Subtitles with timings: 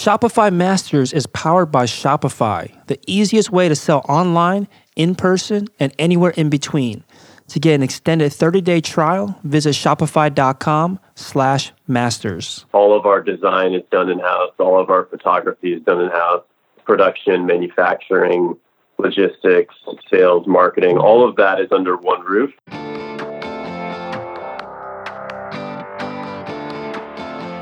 [0.00, 5.94] Shopify Masters is powered by Shopify, the easiest way to sell online, in person, and
[5.98, 7.04] anywhere in between.
[7.48, 12.64] To get an extended 30-day trial, visit shopify.com slash masters.
[12.72, 14.54] All of our design is done in-house.
[14.58, 16.44] All of our photography is done in-house.
[16.86, 18.56] Production, manufacturing,
[18.96, 19.74] logistics,
[20.10, 22.54] sales, marketing, all of that is under one roof.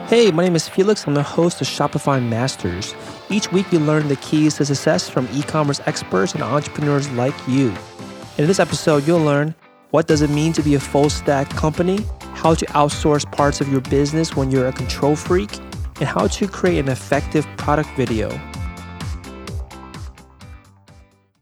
[0.08, 1.06] Hey, my name is Felix.
[1.06, 2.94] I'm the host of Shopify Masters.
[3.28, 7.34] Each week, we learn the keys to success from e commerce experts and entrepreneurs like
[7.46, 7.74] you.
[8.38, 9.54] In this episode, you'll learn
[9.90, 11.98] what does it mean to be a full stack company,
[12.32, 15.58] how to outsource parts of your business when you're a control freak,
[16.00, 18.30] and how to create an effective product video.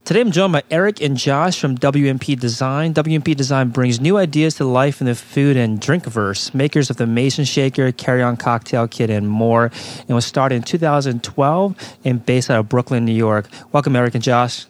[0.06, 2.92] Today I'm joined by Eric and Josh from W&P Design.
[2.92, 7.09] W&P Design brings new ideas to life in the food and drinkverse, makers of the
[7.09, 9.73] Mason Shaker, Carry On Cocktail Kit, and more.
[10.06, 13.48] And was started in 2012 and based out of Brooklyn, New York.
[13.73, 14.66] Welcome, Eric and Josh.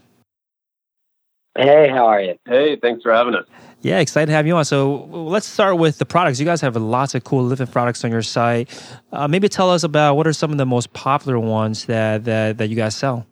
[1.54, 2.36] Hey, how are you?
[2.46, 3.44] Hey, thanks for having us.
[3.82, 4.64] Yeah, excited to have you on.
[4.64, 6.40] So let's start with the products.
[6.40, 8.70] You guys have lots of cool living products on your site.
[9.12, 12.56] Uh, maybe tell us about what are some of the most popular ones that, that,
[12.56, 13.26] that you guys sell.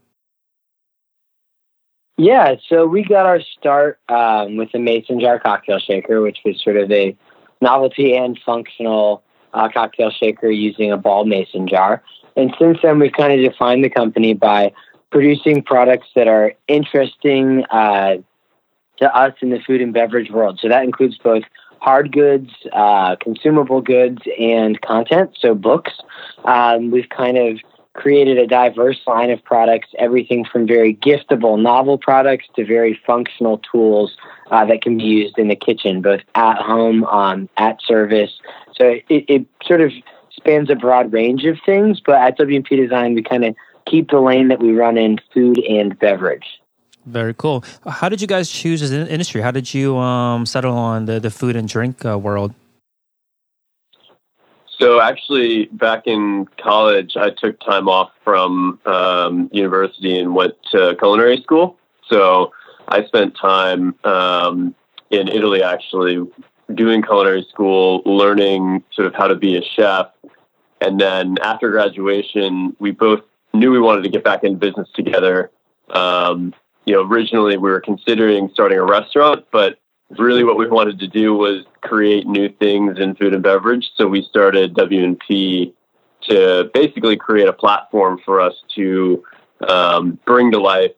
[2.17, 6.62] Yeah, so we got our start um, with the Mason Jar Cocktail Shaker, which was
[6.62, 7.17] sort of a
[7.61, 12.03] novelty and functional uh, cocktail shaker using a ball mason jar.
[12.37, 14.73] And since then, we've kind of defined the company by
[15.11, 18.17] producing products that are interesting uh,
[18.98, 20.59] to us in the food and beverage world.
[20.61, 21.45] So that includes both
[21.81, 25.92] hard goods, uh, consumable goods, and content, so books.
[26.45, 27.59] Um, we've kind of
[27.95, 33.59] created a diverse line of products, everything from very giftable novel products to very functional
[33.59, 34.17] tools
[34.51, 38.33] uh, that can be used in the kitchen, both at home, um, at service.
[38.77, 39.92] So it, it sort of
[40.33, 43.55] spans a broad range of things, but at W&P Design, we kind of
[43.86, 46.61] keep the lane that we run in food and beverage.
[47.06, 47.62] Very cool.
[47.86, 49.41] How did you guys choose this industry?
[49.42, 52.55] How did you um, settle on the, the food and drink uh, world?
[54.79, 60.96] So actually, back in college, I took time off from um, university and went to
[60.98, 61.79] culinary school.
[62.08, 62.52] So
[62.89, 64.74] I spent time um,
[65.11, 66.27] in Italy, actually,
[66.74, 70.08] doing culinary school, learning sort of how to be a chef.
[70.80, 73.20] And then after graduation, we both
[73.52, 75.51] knew we wanted to get back in business together.
[75.90, 76.52] Um,
[76.84, 79.79] you know, originally we were considering starting a restaurant, but
[80.11, 83.91] really what we wanted to do was create new things in food and beverage.
[83.97, 85.75] So we started W&P
[86.29, 89.23] to basically create a platform for us to
[89.69, 90.93] um, bring to life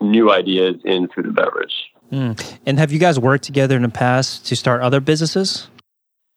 [0.00, 1.74] new ideas in food and beverage.
[2.12, 2.58] Mm.
[2.64, 5.68] And have you guys worked together in the past to start other businesses?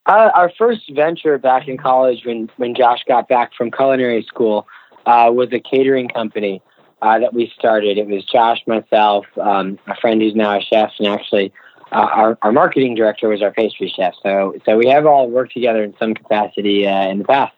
[0.06, 4.68] Uh, our first venture back in college, when when Josh got back from culinary school,
[5.06, 6.62] uh, was a catering company
[7.02, 7.98] uh, that we started.
[8.00, 11.54] It was Josh, myself, um, a friend who's now a chef, and actually
[11.92, 14.14] uh, our, our marketing director was our pastry chef.
[14.24, 17.54] So, so we have all worked together in some capacity uh, in the past.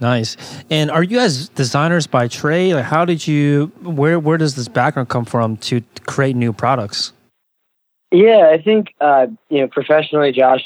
[0.00, 0.36] Nice.
[0.70, 2.74] And are you guys designers by trade?
[2.74, 3.72] Like, how did you?
[3.82, 7.12] Where where does this background come from to create new products?
[8.12, 10.64] Yeah, I think uh, you know professionally, Josh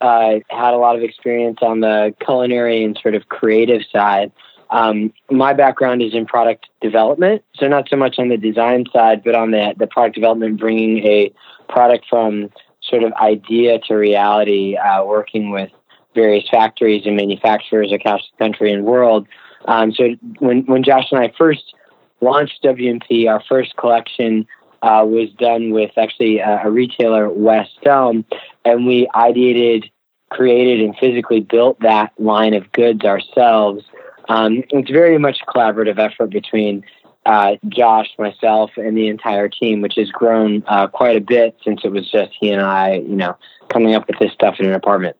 [0.00, 4.30] uh, had a lot of experience on the culinary and sort of creative side.
[4.68, 9.22] Um, my background is in product development, so not so much on the design side,
[9.24, 11.32] but on the the product development, bringing a
[11.68, 12.50] product from
[12.82, 15.70] sort of idea to reality, uh, working with
[16.14, 19.26] various factories and manufacturers across the country and world.
[19.66, 21.74] Um, so when when Josh and I first
[22.20, 24.46] launched W&P, our first collection
[24.82, 28.24] uh, was done with actually a, a retailer, West Elm,
[28.64, 29.90] and we ideated,
[30.30, 33.84] created, and physically built that line of goods ourselves.
[34.28, 36.84] Um, it's very much a collaborative effort between
[37.26, 41.80] uh, Josh, myself, and the entire team, which has grown uh, quite a bit since
[41.84, 43.36] it was just he and I, you know,
[43.68, 45.16] coming up with this stuff in an apartment.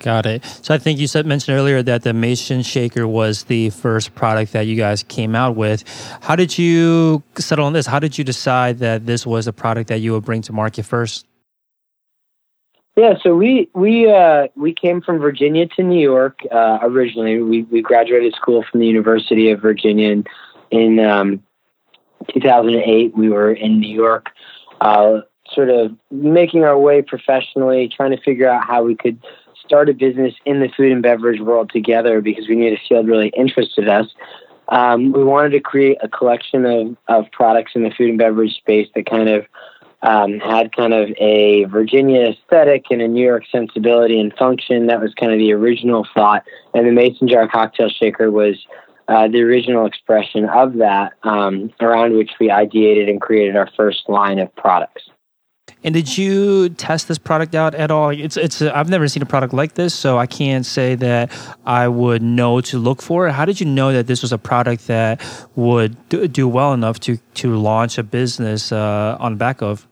[0.00, 0.44] Got it.
[0.62, 4.52] So I think you said mentioned earlier that the Mason Shaker was the first product
[4.52, 5.84] that you guys came out with.
[6.20, 7.86] How did you settle on this?
[7.86, 10.84] How did you decide that this was a product that you would bring to market
[10.84, 11.26] first?
[12.96, 17.42] Yeah, so we we uh, we came from Virginia to New York uh, originally.
[17.42, 20.24] We we graduated school from the University of Virginia in,
[20.70, 21.42] in um,
[22.32, 23.16] 2008.
[23.16, 24.30] We were in New York,
[24.80, 25.20] uh,
[25.52, 29.20] sort of making our way professionally, trying to figure out how we could
[29.64, 33.08] start a business in the food and beverage world together because we knew the field
[33.08, 34.06] really interested us.
[34.68, 38.56] Um, we wanted to create a collection of, of products in the food and beverage
[38.56, 39.46] space that kind of
[40.02, 44.86] um, had kind of a Virginia aesthetic and a New York sensibility and function.
[44.86, 46.44] That was kind of the original thought.
[46.74, 48.56] And the Mason Jar Cocktail Shaker was
[49.08, 54.08] uh, the original expression of that, um, around which we ideated and created our first
[54.08, 55.02] line of products.
[55.84, 58.10] And did you test this product out at all?
[58.10, 61.30] It's it's I've never seen a product like this, so I can't say that
[61.64, 63.28] I would know to look for.
[63.28, 63.32] it.
[63.32, 65.20] How did you know that this was a product that
[65.54, 69.86] would do, do well enough to to launch a business uh, on the back of?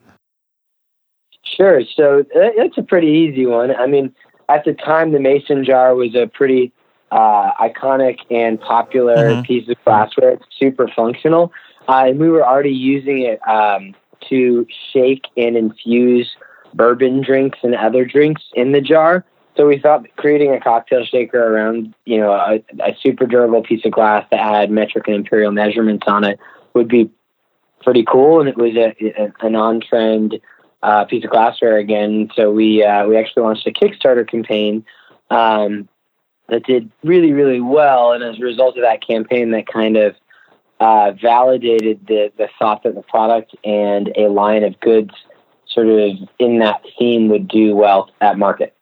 [1.45, 1.83] Sure.
[1.95, 3.71] So it's a pretty easy one.
[3.77, 4.13] I mean,
[4.49, 6.73] at the time, the mason jar was a pretty
[7.15, 9.43] uh, iconic and popular mm-hmm.
[9.43, 10.33] piece of glassware.
[10.33, 11.53] It's super functional,
[11.89, 13.41] uh, and we were already using it.
[13.49, 13.95] Um,
[14.29, 16.37] to shake and infuse
[16.73, 19.25] bourbon drinks and other drinks in the jar.
[19.57, 23.85] So we thought creating a cocktail shaker around, you know, a, a super durable piece
[23.85, 26.41] of glass that had metric and imperial measurements on it
[26.75, 27.11] would be
[27.83, 28.41] pretty cool.
[28.41, 30.41] And it was a, a, an on-trend
[30.83, 32.31] uh, piece of glassware again.
[32.35, 34.85] So we uh, we actually launched a Kickstarter campaign
[35.31, 35.89] um,
[36.49, 38.13] that did really really well.
[38.13, 40.15] And as a result of that campaign, that kind of
[40.81, 45.15] uh, validated the, the thought that the product and a line of goods
[45.67, 48.75] sort of in that theme would do well at market.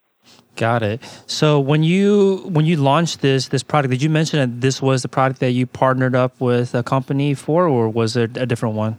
[0.56, 1.00] Got it.
[1.26, 5.02] So when you when you launched this this product, did you mention that this was
[5.02, 8.74] the product that you partnered up with a company for, or was it a different
[8.74, 8.98] one?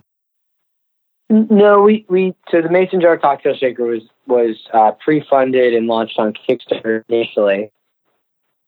[1.29, 5.87] No, we, we so the Mason Jar Cocktail Shaker was was uh, pre funded and
[5.87, 7.71] launched on Kickstarter initially,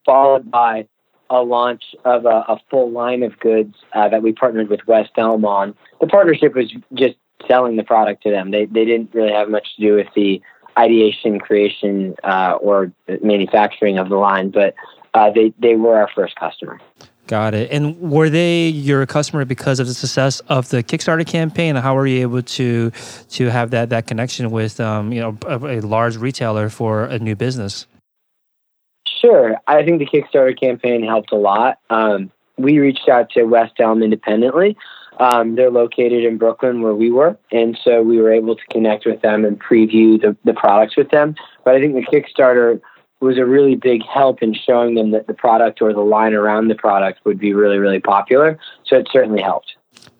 [0.05, 0.87] followed by
[1.29, 5.11] a launch of a, a full line of goods uh, that we partnered with West
[5.17, 5.75] Elm on.
[5.99, 7.15] The partnership was just
[7.47, 8.51] selling the product to them.
[8.51, 10.41] They they didn't really have much to do with the
[10.77, 12.91] ideation, creation, uh, or
[13.21, 14.75] manufacturing of the line, but
[15.13, 16.79] uh, they they were our first customer.
[17.27, 17.71] Got it.
[17.71, 21.75] And were they your customer because of the success of the Kickstarter campaign?
[21.75, 22.91] How were you able to
[23.29, 27.17] to have that that connection with um, you know a, a large retailer for a
[27.17, 27.87] new business?
[29.21, 29.55] Sure.
[29.67, 31.79] I think the Kickstarter campaign helped a lot.
[31.89, 34.77] Um, we reached out to West Elm independently.
[35.19, 39.05] Um, they're located in Brooklyn where we were, and so we were able to connect
[39.05, 41.35] with them and preview the, the products with them.
[41.63, 42.81] But I think the Kickstarter
[43.21, 46.67] was a really big help in showing them that the product or the line around
[46.67, 48.59] the product would be really, really popular.
[48.85, 49.74] So it certainly helped.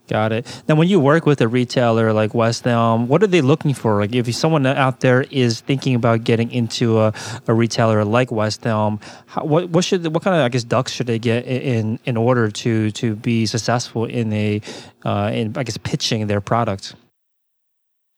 [0.08, 0.64] Got it.
[0.68, 4.02] Now, when you work with a retailer like West Elm, what are they looking for?
[4.02, 7.12] Like, if someone out there is thinking about getting into a,
[7.48, 10.92] a retailer like West Elm, how, what what should what kind of I guess ducks
[10.92, 14.62] should they get in in order to to be successful in a
[15.04, 16.96] uh, in I guess pitching their product?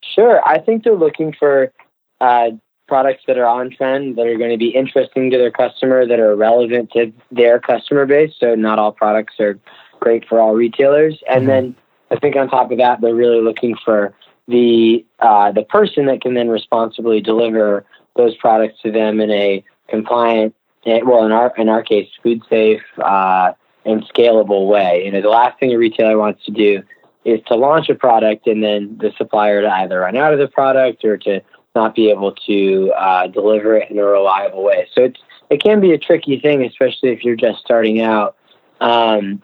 [0.03, 1.71] Sure, I think they're looking for
[2.19, 2.49] uh,
[2.87, 6.19] products that are on trend, that are going to be interesting to their customer, that
[6.19, 8.33] are relevant to their customer base.
[8.39, 9.59] So, not all products are
[9.99, 11.21] great for all retailers.
[11.29, 11.75] And then
[12.11, 14.13] I think on top of that, they're really looking for
[14.47, 17.85] the uh, the person that can then responsibly deliver
[18.15, 20.55] those products to them in a compliant,
[20.85, 23.51] eh, well, in our in our case, food safe uh,
[23.85, 25.03] and scalable way.
[25.05, 26.83] You know, the last thing a retailer wants to do
[27.25, 30.47] is to launch a product and then the supplier to either run out of the
[30.47, 31.41] product or to
[31.75, 34.87] not be able to uh, deliver it in a reliable way.
[34.93, 35.19] So it's
[35.49, 38.35] it can be a tricky thing, especially if you're just starting out.
[38.79, 39.41] Um,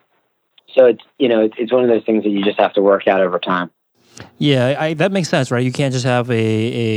[0.75, 3.07] so it's you know it's, one of those things that you just have to work
[3.07, 3.71] out over time.
[4.39, 5.63] Yeah, I, that makes sense, right?
[5.63, 6.33] You can't just have a,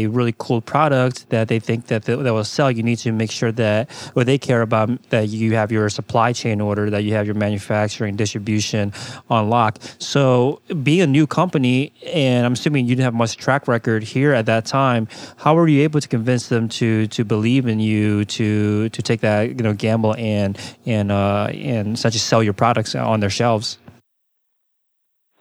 [0.05, 2.70] a really cool product that they think that that will sell.
[2.70, 6.32] You need to make sure that what they care about that you have your supply
[6.32, 8.93] chain order, that you have your manufacturing distribution
[9.31, 9.78] on lock.
[9.99, 14.33] So, being a new company, and I'm assuming you didn't have much track record here
[14.33, 15.06] at that time.
[15.37, 19.21] How were you able to convince them to to believe in you to to take
[19.21, 23.78] that you know gamble and and uh, and essentially sell your products on their shelves?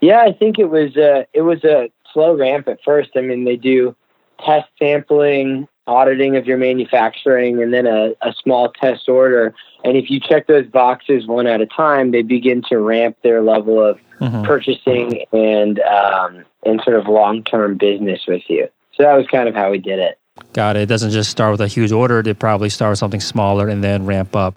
[0.02, 3.12] Yeah, I think it was a it was a slow ramp at first.
[3.16, 3.96] I mean, they do
[4.44, 9.54] test sampling, auditing of your manufacturing, and then a, a small test order.
[9.84, 13.42] And if you check those boxes one at a time, they begin to ramp their
[13.42, 14.44] level of mm-hmm.
[14.44, 18.68] purchasing and um, and sort of long term business with you.
[18.94, 20.18] So that was kind of how we did it.
[20.54, 20.84] Got it.
[20.84, 22.20] It doesn't just start with a huge order.
[22.20, 24.56] It probably start with something smaller and then ramp up.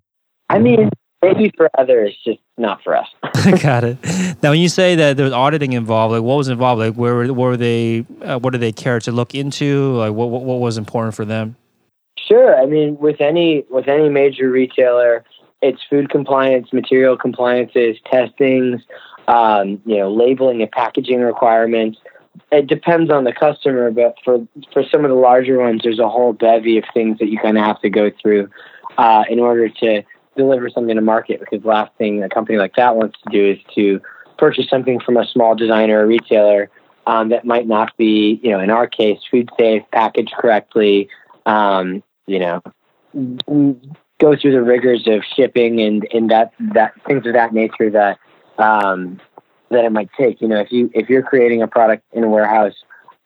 [0.48, 0.90] I mean,
[1.22, 3.08] maybe for others, just not for us.
[3.22, 3.98] I got it.
[4.42, 6.80] Now, when you say that there was auditing involved, like what was involved?
[6.80, 8.04] Like where, where were they?
[8.22, 9.96] Uh, what did they care to look into?
[9.96, 11.56] Like what, what, what was important for them?
[12.18, 12.60] Sure.
[12.60, 15.24] I mean, with any with any major retailer,
[15.62, 18.82] it's food compliance, material compliances, testings,
[19.28, 21.98] um, you know, labeling and packaging requirements.
[22.52, 26.08] It depends on the customer, but for for some of the larger ones, there's a
[26.08, 28.50] whole bevy of things that you kind of have to go through
[28.96, 30.02] uh, in order to
[30.38, 33.50] deliver something to market because the last thing a company like that wants to do
[33.50, 34.00] is to
[34.38, 36.70] purchase something from a small designer or retailer
[37.06, 41.08] um, that might not be, you know, in our case, food safe, packaged correctly,
[41.46, 42.62] um, you know,
[44.20, 48.18] go through the rigors of shipping and, and that, that things of that nature that,
[48.58, 49.20] um,
[49.70, 50.40] that it might take.
[50.40, 52.74] You know, if you, if you're creating a product in a warehouse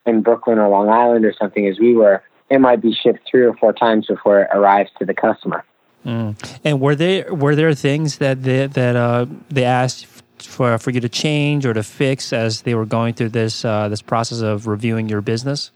[0.05, 3.43] in Brooklyn or Long Island or something as we were, it might be shipped three
[3.43, 5.63] or four times before it arrives to the customer.
[6.05, 6.59] Mm.
[6.63, 10.05] And were there were there things that they, that uh, they asked
[10.39, 13.87] for for you to change or to fix as they were going through this uh,
[13.87, 15.71] this process of reviewing your business?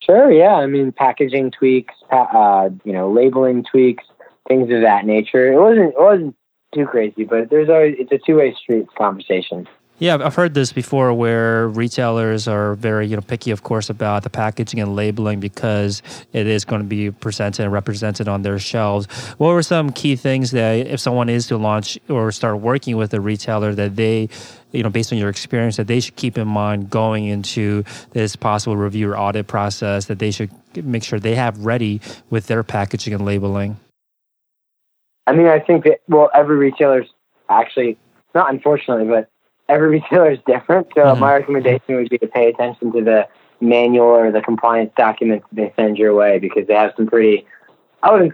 [0.00, 0.30] Sure.
[0.30, 0.54] Yeah.
[0.54, 4.04] I mean, packaging tweaks, uh, you know, labeling tweaks,
[4.46, 5.52] things of that nature.
[5.52, 6.36] It wasn't it wasn't
[6.74, 9.68] too crazy, but there's always it's a two way street conversation.
[10.00, 14.22] Yeah, I've heard this before where retailers are very, you know, picky, of course, about
[14.22, 16.02] the packaging and labeling because
[16.32, 19.06] it is going to be presented and represented on their shelves.
[19.38, 23.12] What were some key things that if someone is to launch or start working with
[23.12, 24.28] a retailer that they,
[24.70, 28.36] you know, based on your experience, that they should keep in mind going into this
[28.36, 32.00] possible review or audit process that they should make sure they have ready
[32.30, 33.76] with their packaging and labeling?
[35.26, 37.08] I mean, I think that, well, every retailer's
[37.48, 37.98] actually,
[38.32, 39.28] not unfortunately, but
[39.68, 40.88] every retailer is different.
[40.94, 41.20] So mm-hmm.
[41.20, 43.28] my recommendation would be to pay attention to the
[43.60, 47.44] manual or the compliance documents they send your way because they have some pretty
[48.02, 48.32] I would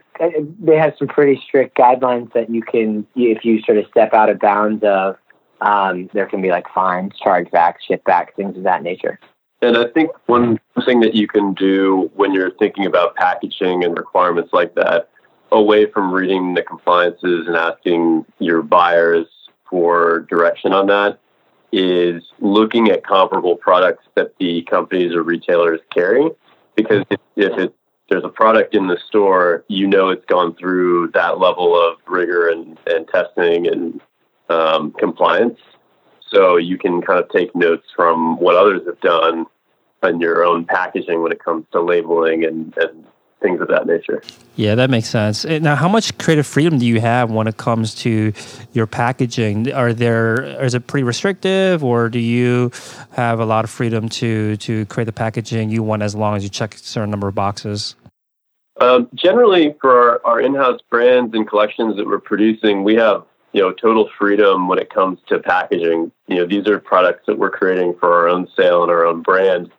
[0.61, 4.29] they have some pretty strict guidelines that you can if you sort of step out
[4.29, 5.17] of bounds of
[5.61, 9.19] um, there can be like fines, chargebacks, shipbacks, things of that nature.
[9.63, 13.97] And I think one thing that you can do when you're thinking about packaging and
[13.97, 15.09] requirements like that,
[15.53, 19.27] away from reading the compliances and asking your buyers
[19.71, 21.19] for direction on that,
[21.77, 26.31] is looking at comparable products that the companies or retailers carry.
[26.77, 27.75] Because if, if it,
[28.09, 32.49] there's a product in the store, you know it's gone through that level of rigor
[32.49, 34.01] and, and testing and
[34.49, 35.59] um, compliance.
[36.29, 39.47] So you can kind of take notes from what others have done
[40.03, 43.05] on your own packaging when it comes to labeling and, and
[43.45, 44.23] things of that nature.
[44.57, 45.45] Yeah, that makes sense.
[45.45, 48.33] Now, how much creative freedom do you have when it comes to
[48.73, 49.71] your packaging?
[49.73, 52.73] Are there is it pretty restrictive, or do you
[53.13, 56.43] have a lot of freedom to to create the packaging you want as long as
[56.43, 57.97] you check a certain number of boxes?
[58.81, 63.61] Um, generally, for our, our in-house brands and collections that we're producing, we have you
[63.61, 66.11] know total freedom when it comes to packaging.
[66.29, 69.23] You know, these are products that we're creating for our own sale and our own
[69.23, 69.71] brand.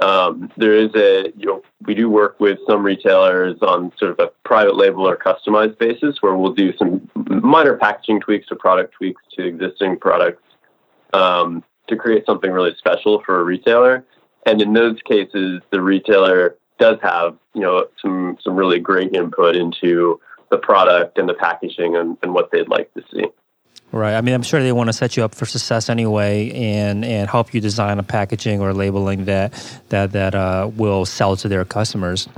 [0.00, 4.18] Um, there is a, you know, we do work with some retailers on sort of
[4.18, 8.94] a private label or customized basis where we'll do some minor packaging tweaks or product
[8.94, 10.42] tweaks to existing products
[11.12, 14.04] um, to create something really special for a retailer.
[14.46, 19.54] And in those cases, the retailer does have, you know, some, some really great input
[19.54, 20.18] into
[20.50, 23.26] the product and the packaging and, and what they'd like to see.
[23.92, 24.14] Right.
[24.14, 27.28] I mean, I'm sure they want to set you up for success anyway, and and
[27.28, 29.52] help you design a packaging or labeling that
[29.88, 32.28] that that uh, will sell to their customers.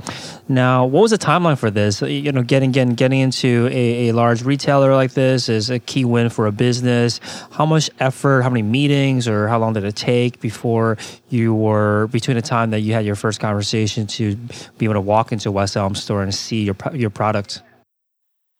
[0.49, 2.01] Now, what was the timeline for this?
[2.01, 6.05] You know, getting getting getting into a, a large retailer like this is a key
[6.05, 7.19] win for a business.
[7.51, 8.41] How much effort?
[8.41, 9.27] How many meetings?
[9.27, 10.97] Or how long did it take before
[11.29, 14.35] you were between the time that you had your first conversation to
[14.79, 17.61] be able to walk into a West Elm store and see your your product?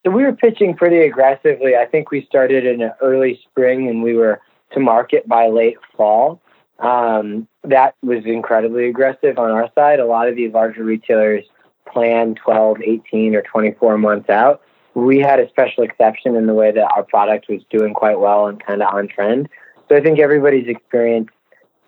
[0.04, 1.76] So we were pitching pretty aggressively.
[1.76, 4.40] I think we started in early spring and we were
[4.72, 6.40] to market by late fall.
[6.78, 10.00] Um, that was incredibly aggressive on our side.
[10.00, 11.44] A lot of these larger retailers
[11.90, 14.60] plan 12, 18, or 24 months out.
[14.94, 18.46] We had a special exception in the way that our product was doing quite well
[18.46, 19.48] and kind of on trend.
[19.88, 21.28] So I think everybody's experience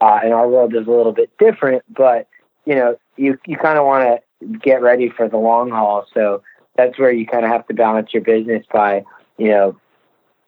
[0.01, 2.29] uh, in our world is a little bit different, but
[2.65, 6.05] you know, you you kind of want to get ready for the long haul.
[6.13, 6.43] So
[6.77, 9.05] that's where you kind of have to balance your business by,
[9.39, 9.77] you know,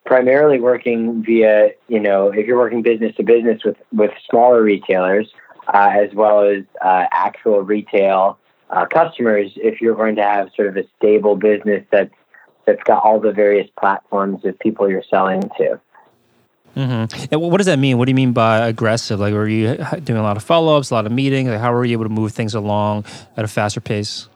[0.05, 5.29] primarily working via, you know, if you're working business to business with, with smaller retailers,
[5.73, 8.39] uh, as well as uh, actual retail
[8.71, 12.15] uh, customers, if you're going to have sort of a stable business that's,
[12.67, 15.81] that's got all the various platforms of people you're selling to.
[16.77, 17.27] Mm-hmm.
[17.33, 17.99] And what does that mean?
[17.99, 19.19] What do you mean by aggressive?
[19.19, 21.49] Like, were you doing a lot of follow ups, a lot of meetings?
[21.49, 23.05] Like, how were you able to move things along
[23.37, 24.29] at a faster pace?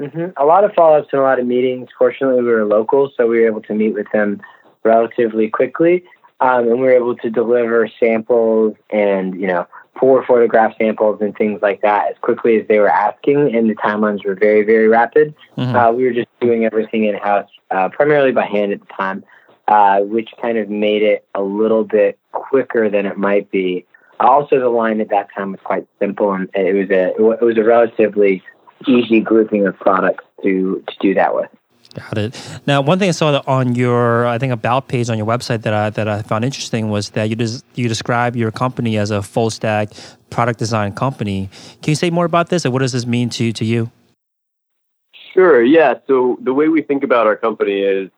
[0.00, 0.30] Mm-hmm.
[0.36, 1.88] A lot of follow ups and a lot of meetings.
[1.96, 4.40] Fortunately, we were local, so we were able to meet with them
[4.82, 6.04] relatively quickly.
[6.40, 11.36] Um, and we were able to deliver samples and, you know, pour photograph samples and
[11.36, 13.54] things like that as quickly as they were asking.
[13.54, 15.34] And the timelines were very, very rapid.
[15.58, 15.76] Mm-hmm.
[15.76, 19.22] Uh, we were just doing everything in house, uh, primarily by hand at the time,
[19.68, 23.84] uh, which kind of made it a little bit quicker than it might be.
[24.18, 27.56] Also, the line at that time was quite simple, and it was a it was
[27.56, 28.42] a relatively
[28.88, 31.50] easy grouping of products to to do that with.
[31.94, 32.60] Got it.
[32.66, 35.74] Now, one thing I saw on your, I think, about page on your website that
[35.74, 39.22] I that I found interesting was that you des- you describe your company as a
[39.22, 39.90] full stack
[40.30, 41.48] product design company.
[41.82, 42.64] Can you say more about this?
[42.64, 43.90] And what does this mean to to you?
[45.34, 45.62] Sure.
[45.62, 45.94] Yeah.
[46.06, 48.10] So the way we think about our company is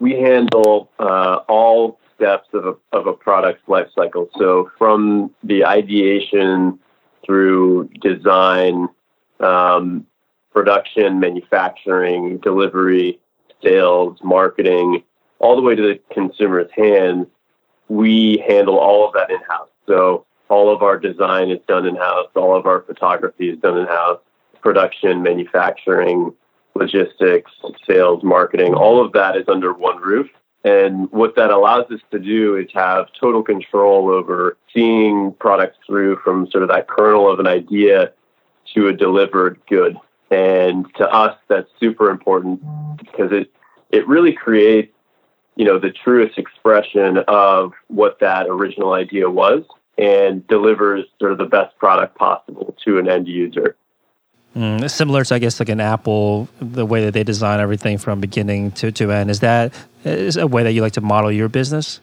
[0.00, 4.28] we handle uh, all steps of a, of a product's life cycle.
[4.38, 6.78] So from the ideation
[7.24, 8.88] through design,
[9.40, 10.06] um,
[10.52, 13.20] production, manufacturing, delivery,
[13.62, 15.02] sales, marketing,
[15.38, 17.26] all the way to the consumer's hands,
[17.88, 19.68] we handle all of that in house.
[19.86, 23.78] So all of our design is done in house, all of our photography is done
[23.78, 24.20] in house,
[24.60, 26.32] production, manufacturing,
[26.74, 27.50] logistics,
[27.88, 30.28] sales, marketing, all of that is under one roof.
[30.62, 36.16] And what that allows us to do is have total control over seeing products through
[36.22, 38.12] from sort of that kernel of an idea
[38.74, 39.96] to a delivered good.
[40.30, 42.60] And to us, that's super important
[42.98, 43.52] because it,
[43.90, 44.92] it really creates,
[45.56, 49.64] you know, the truest expression of what that original idea was
[49.98, 53.76] and delivers sort of the best product possible to an end user.
[54.56, 58.20] Mm, similar to, I guess, like an Apple, the way that they design everything from
[58.20, 59.30] beginning to, to end.
[59.30, 59.72] Is that
[60.04, 62.00] is a way that you like to model your business?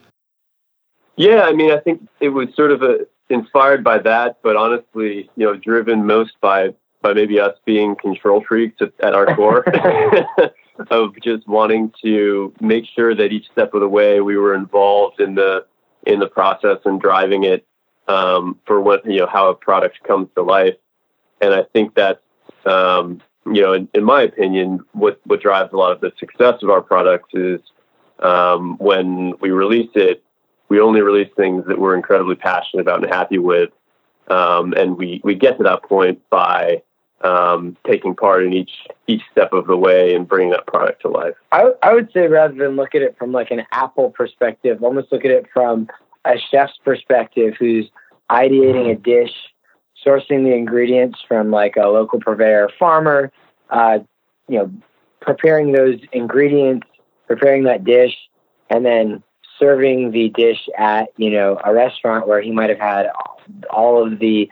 [1.17, 5.29] Yeah, I mean, I think it was sort of a, inspired by that, but honestly,
[5.35, 9.65] you know, driven most by by maybe us being control freaks at, our core,
[10.89, 15.19] of just wanting to make sure that each step of the way we were involved
[15.19, 15.65] in the
[16.05, 17.65] in the process and driving it
[18.07, 20.75] um, for what you know how a product comes to life.
[21.41, 22.21] And I think that
[22.65, 26.55] um, you know, in, in, my opinion, what what drives a lot of the success
[26.61, 27.59] of our products is
[28.19, 30.23] um, when we release it,
[30.69, 33.69] we only release things that we're incredibly passionate about and happy with,
[34.29, 36.81] um, and we we get to that point by
[37.23, 38.71] um, taking part in each
[39.07, 41.35] each step of the way and bringing that product to life.
[41.51, 45.11] I, I would say rather than look at it from like an Apple perspective, almost
[45.11, 45.87] look at it from
[46.25, 47.89] a chef's perspective who's
[48.29, 49.31] ideating a dish
[50.05, 53.31] sourcing the ingredients from like a local purveyor farmer,
[53.69, 53.99] uh,
[54.47, 54.71] you know,
[55.21, 56.87] preparing those ingredients,
[57.27, 58.15] preparing that dish,
[58.69, 59.23] and then
[59.59, 63.07] serving the dish at you know a restaurant where he might have had
[63.69, 64.49] all of the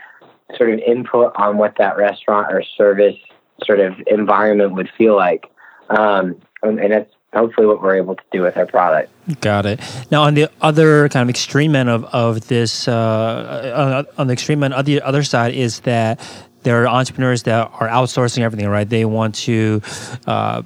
[0.55, 3.15] sort of input on what that restaurant or service
[3.63, 5.49] sort of environment would feel like.
[5.89, 9.11] Um, and, that's hopefully what we're able to do with our product.
[9.41, 9.79] Got it.
[10.09, 14.63] Now, on the other kind of extreme end of, of this, uh, on the extreme
[14.63, 16.19] end, of the other side is that
[16.63, 18.89] there are entrepreneurs that are outsourcing everything, right?
[18.89, 19.81] They want to
[20.25, 20.63] uh,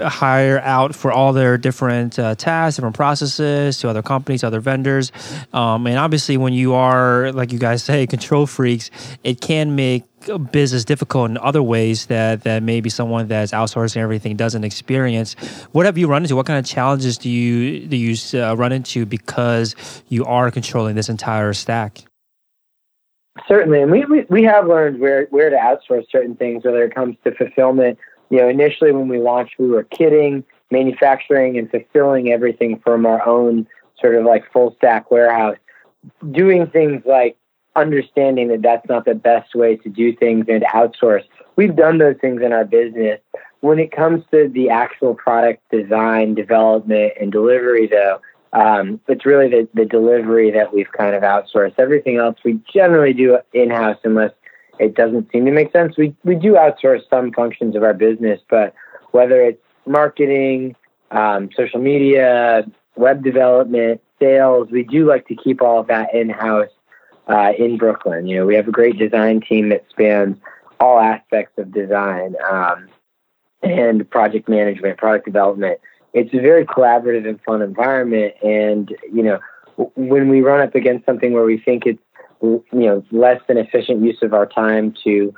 [0.00, 5.12] hire out for all their different uh, tasks, different processes to other companies, other vendors.
[5.52, 8.90] Um, and obviously, when you are, like you guys say, control freaks,
[9.24, 10.04] it can make
[10.50, 15.34] business difficult in other ways that, that maybe someone that's outsourcing everything doesn't experience.
[15.72, 16.36] What have you run into?
[16.36, 19.76] What kind of challenges do you do you uh, run into because
[20.08, 21.98] you are controlling this entire stack?
[23.46, 26.94] Certainly, and we, we, we have learned where, where to outsource certain things, whether it
[26.94, 27.98] comes to fulfillment
[28.30, 33.26] you know, initially when we launched, we were kitting, manufacturing, and fulfilling everything from our
[33.26, 33.66] own
[34.00, 35.56] sort of like full stack warehouse.
[36.30, 37.36] Doing things like
[37.74, 41.24] understanding that that's not the best way to do things and outsource.
[41.56, 43.20] We've done those things in our business.
[43.60, 48.20] When it comes to the actual product design, development, and delivery, though,
[48.52, 51.74] um, it's really the, the delivery that we've kind of outsourced.
[51.78, 54.32] Everything else we generally do in house unless
[54.78, 55.96] it doesn't seem to make sense.
[55.96, 58.74] We we do outsource some functions of our business, but
[59.10, 60.76] whether it's marketing,
[61.10, 66.28] um, social media, web development, sales, we do like to keep all of that in
[66.28, 66.70] house
[67.28, 68.26] uh, in Brooklyn.
[68.26, 70.36] You know, we have a great design team that spans
[70.80, 72.88] all aspects of design um,
[73.62, 75.80] and project management, product development.
[76.12, 79.38] It's a very collaborative and fun environment, and you know,
[79.94, 82.00] when we run up against something where we think it's
[82.42, 85.34] you know less than efficient use of our time to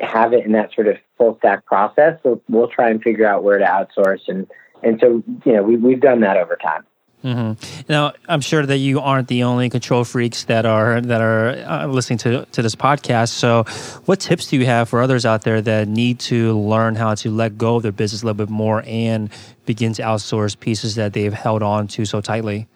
[0.00, 2.18] have it in that sort of full stack process.
[2.22, 4.46] So we'll try and figure out where to outsource, and
[4.82, 6.84] and so you know we we've done that over time.
[7.24, 7.80] Mm-hmm.
[7.88, 11.86] Now, I'm sure that you aren't the only control freaks that are that are uh,
[11.86, 13.30] listening to to this podcast.
[13.30, 13.64] So,
[14.04, 17.30] what tips do you have for others out there that need to learn how to
[17.30, 19.30] let go of their business a little bit more and
[19.64, 22.68] begin to outsource pieces that they've held on to so tightly?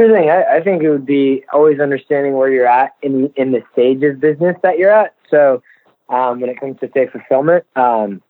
[0.00, 0.30] Sure thing.
[0.30, 4.02] I, I, think it would be always understanding where you're at in in the stage
[4.02, 5.14] of business that you're at.
[5.28, 5.62] So
[6.08, 8.22] um, when it comes to say fulfillment, um,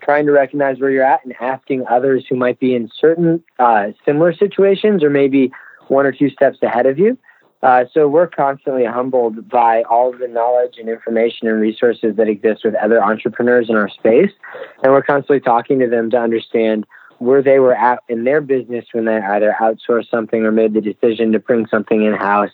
[0.00, 3.88] trying to recognize where you're at and asking others who might be in certain uh,
[4.06, 5.52] similar situations or maybe
[5.88, 7.18] one or two steps ahead of you.
[7.62, 12.64] Uh, so we're constantly humbled by all the knowledge and information and resources that exist
[12.64, 14.30] with other entrepreneurs in our space,
[14.82, 16.86] and we're constantly talking to them to understand
[17.18, 20.80] where they were at in their business when they either outsourced something or made the
[20.80, 22.50] decision to bring something in house.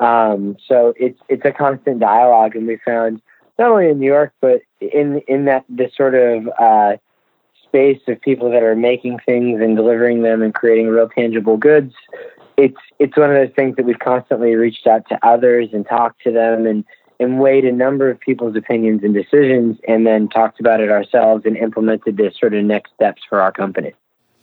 [0.00, 3.20] Um, so it's it's a constant dialogue, and we found
[3.58, 6.96] not only in New York, but in in that this sort of uh,
[7.64, 11.94] space of people that are making things and delivering them and creating real tangible goods.
[12.56, 16.22] It's it's one of those things that we've constantly reached out to others and talked
[16.24, 16.84] to them and
[17.18, 21.44] and weighed a number of people's opinions and decisions and then talked about it ourselves
[21.46, 23.94] and implemented this sort of next steps for our company.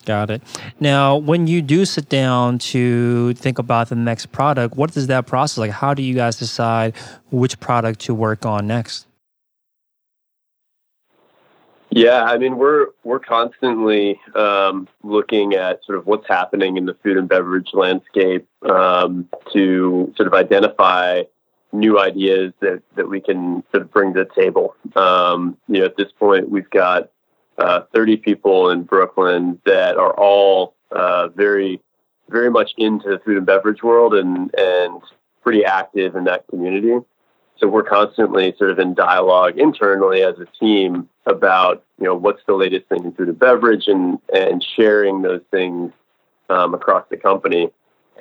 [0.05, 0.41] Got it.
[0.79, 5.27] Now, when you do sit down to think about the next product, what is that
[5.27, 5.71] process like?
[5.71, 6.95] How do you guys decide
[7.31, 9.05] which product to work on next?
[11.91, 16.93] Yeah, I mean we're we're constantly um, looking at sort of what's happening in the
[16.93, 21.23] food and beverage landscape um, to sort of identify
[21.71, 24.75] new ideas that, that we can sort of bring to the table.
[24.95, 27.11] Um, you know, at this point, we've got
[27.59, 31.81] uh, 30 people in Brooklyn that are all uh, very,
[32.29, 35.01] very much into the food and beverage world and, and
[35.43, 36.97] pretty active in that community.
[37.57, 42.41] So we're constantly sort of in dialogue internally as a team about, you know, what's
[42.47, 45.91] the latest thing in food and beverage and, and sharing those things
[46.49, 47.69] um, across the company.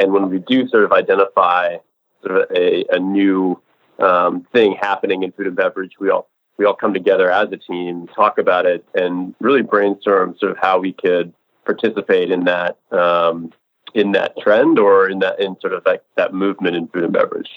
[0.00, 1.76] And when we do sort of identify
[2.24, 3.60] sort of a, a new
[4.00, 7.56] um, thing happening in food and beverage, we all we all come together as a
[7.56, 11.32] team, talk about it, and really brainstorm sort of how we could
[11.64, 13.52] participate in that um,
[13.94, 17.12] in that trend or in that in sort of like that movement in food and
[17.12, 17.50] beverage.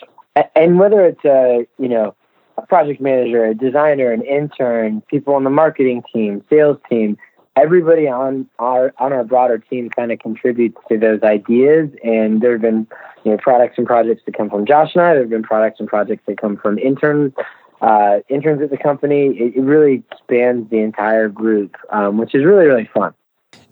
[0.55, 2.15] And whether it's a you know
[2.57, 7.17] a project manager, a designer, an intern, people on the marketing team, sales team,
[7.55, 11.89] everybody on our on our broader team kind of contributes to those ideas.
[12.03, 12.87] And there have been
[13.23, 15.13] you know products and projects that come from Josh and I.
[15.13, 17.33] There have been products and projects that come from interns.
[17.81, 22.45] Uh, interns at the company, it, it, really spans the entire group, um, which is
[22.45, 23.11] really, really fun.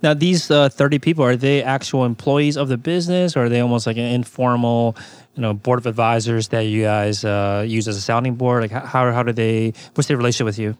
[0.01, 3.59] Now, these uh, 30 people, are they actual employees of the business or are they
[3.59, 4.95] almost like an informal,
[5.35, 8.63] you know, board of advisors that you guys uh, use as a sounding board?
[8.63, 10.75] Like how, how do they, what's their relationship with you?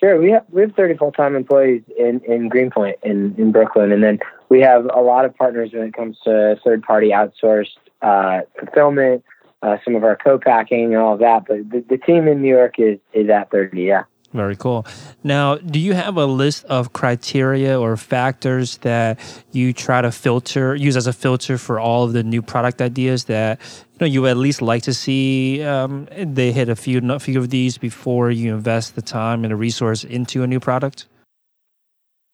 [0.00, 3.92] Sure, we have we have 30 full time employees in in Greenpoint in in Brooklyn,
[3.92, 4.18] and then
[4.48, 9.22] we have a lot of partners when it comes to third party outsourced uh, fulfillment,
[9.62, 11.46] uh, some of our co-packing and all of that.
[11.46, 13.82] But the, the team in New York is is at 30.
[13.82, 14.04] Yeah.
[14.32, 14.86] Very cool.
[15.24, 19.18] Now, do you have a list of criteria or factors that
[19.50, 23.24] you try to filter, use as a filter for all of the new product ideas
[23.24, 23.58] that
[23.94, 27.40] you know you at least like to see um, they hit a few a few
[27.40, 31.06] of these before you invest the time and the resource into a new product?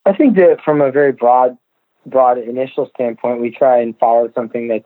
[0.05, 1.57] I think that from a very broad
[2.05, 4.85] broad initial standpoint, we try and follow something that's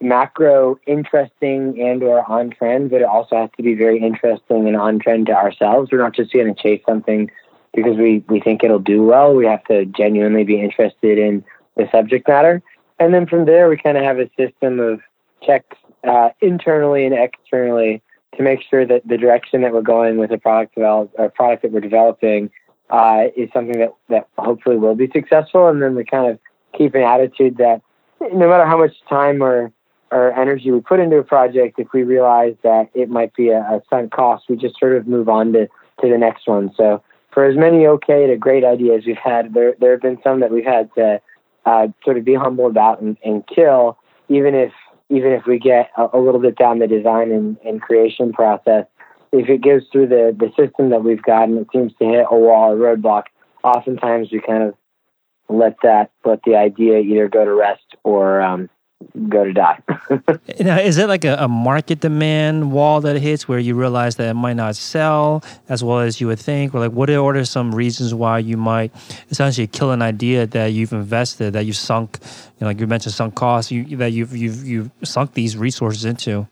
[0.00, 4.76] macro interesting and or on trend, but it also has to be very interesting and
[4.76, 5.90] on trend to ourselves.
[5.90, 7.30] We're not just going to chase something
[7.74, 9.34] because we, we think it'll do well.
[9.34, 11.44] We have to genuinely be interested in
[11.76, 12.62] the subject matter.
[12.98, 15.00] And then from there, we kind of have a system of
[15.42, 18.02] checks uh, internally and externally
[18.36, 21.62] to make sure that the direction that we're going with a product develop or product
[21.62, 22.50] that we're developing
[22.90, 25.68] uh, is something that, that hopefully will be successful.
[25.68, 26.38] And then we kind of
[26.76, 27.80] keep an attitude that
[28.20, 29.72] no matter how much time or
[30.10, 33.60] or energy we put into a project, if we realize that it might be a,
[33.60, 35.66] a sunk cost, we just sort of move on to,
[36.00, 36.72] to the next one.
[36.76, 40.40] So for as many okay to great ideas we've had, there there have been some
[40.40, 41.20] that we've had to
[41.66, 44.72] uh, sort of be humble about and, and kill, even if
[45.10, 48.86] even if we get a, a little bit down the design and, and creation process.
[49.32, 52.26] If it goes through the, the system that we've got and it seems to hit
[52.30, 53.24] a wall or roadblock,
[53.64, 54.74] oftentimes we kind of
[55.48, 58.70] let that let the idea either go to rest or um,
[59.28, 59.78] go to die.
[60.60, 64.28] now, is it like a, a, market demand wall that hits where you realize that
[64.28, 67.74] it might not sell as well as you would think, or like what are some
[67.74, 68.92] reasons why you might
[69.30, 72.28] essentially kill an idea that you've invested, that you've sunk, you
[72.60, 76.48] know, like you mentioned, sunk costs, you, that you've you've you've sunk these resources into?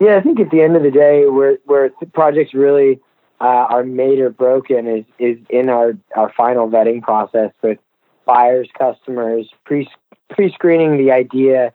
[0.00, 3.00] Yeah, I think at the end of the day, where where projects really
[3.40, 7.78] uh, are made or broken is is in our our final vetting process with
[8.24, 9.88] buyers, customers, pre
[10.34, 11.72] pre-screening the idea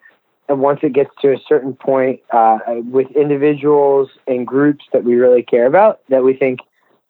[0.48, 2.58] and once it gets to a certain point uh,
[2.92, 6.60] with individuals and groups that we really care about that we think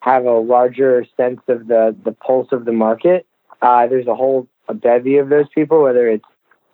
[0.02, 3.26] have a larger sense of the, the pulse of the market
[3.62, 6.26] uh, there's a whole a bevy of those people whether it's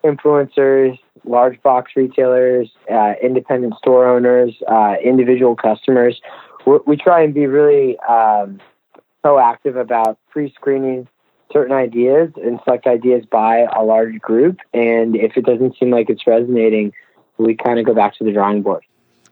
[0.03, 6.21] influencers large box retailers uh, independent store owners uh, individual customers.
[6.65, 8.59] We we try and be really um,
[9.23, 11.07] proactive about pre-screening
[11.51, 14.58] certain ideas and select ideas by a large group.
[14.73, 16.93] And if it doesn't seem like it's resonating,
[17.38, 18.84] we kind of go back to the drawing board.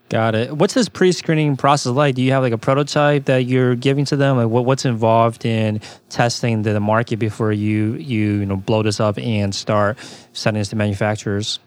[0.09, 0.55] Got it.
[0.55, 2.15] What's this pre-screening process like?
[2.15, 4.37] Do you have like a prototype that you're giving to them?
[4.37, 8.83] Like what, what's involved in testing the, the market before you, you you know blow
[8.83, 9.97] this up and start
[10.33, 11.59] sending this to manufacturers?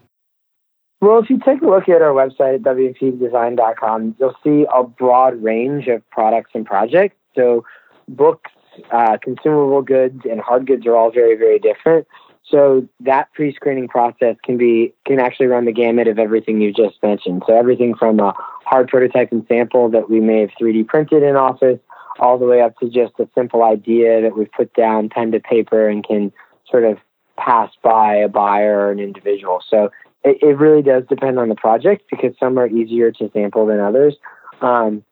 [1.01, 5.43] Well, if you take a look at our website at wpdesign.com, you'll see a broad
[5.43, 7.15] range of products and projects.
[7.35, 7.65] So,
[8.07, 8.49] books,
[8.91, 12.07] uh, consumable goods, and hard goods are all very, very different.
[12.49, 17.01] So that pre-screening process can be can actually run the gamut of everything you just
[17.03, 17.43] mentioned.
[17.45, 18.33] So everything from a
[18.65, 21.79] hard prototype and sample that we may have 3D printed in office,
[22.19, 25.41] all the way up to just a simple idea that we've put down pen to
[25.41, 26.31] paper and can
[26.69, 26.97] sort of
[27.37, 29.61] pass by a buyer or an individual.
[29.69, 29.91] So
[30.23, 33.79] it, it really does depend on the project because some are easier to sample than
[33.79, 34.15] others.
[34.61, 35.03] Um,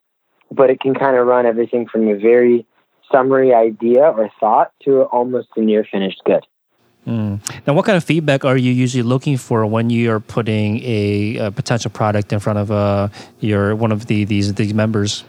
[0.51, 2.65] but it can kind of run everything from a very
[3.12, 6.46] summary idea or thought to almost a near finished good.
[7.08, 7.39] Mm.
[7.68, 11.38] Now, what kind of feedback are you usually looking for when you are putting a,
[11.38, 15.24] a potential product in front of uh, your one of the these these members?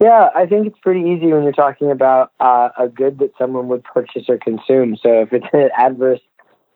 [0.00, 3.68] Yeah, I think it's pretty easy when you're talking about uh, a good that someone
[3.68, 4.96] would purchase or consume.
[4.96, 6.20] So if it's an adverse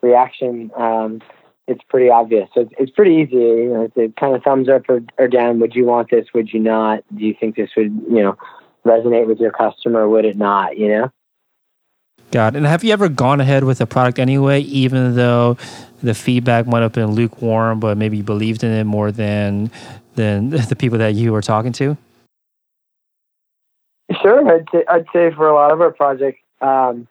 [0.03, 1.23] reaction, um,
[1.67, 2.49] it's pretty obvious.
[2.55, 3.37] So it's, it's pretty easy.
[3.37, 5.61] You know, it's kind of thumbs up or, or down.
[5.61, 6.27] Would you want this?
[6.35, 7.03] Would you not?
[7.17, 8.37] Do you think this would you know
[8.87, 10.09] resonate with your customer?
[10.09, 10.79] Would it not?
[10.79, 11.13] You know.
[12.31, 12.59] Got it.
[12.59, 15.57] And have you ever gone ahead with a product anyway, even though
[16.03, 19.71] the feedback might have been lukewarm, but maybe you believed in it more than
[20.15, 21.97] than the people that you were talking to?
[24.21, 27.09] Sure, I'd say, I'd say for a lot of our projects, um,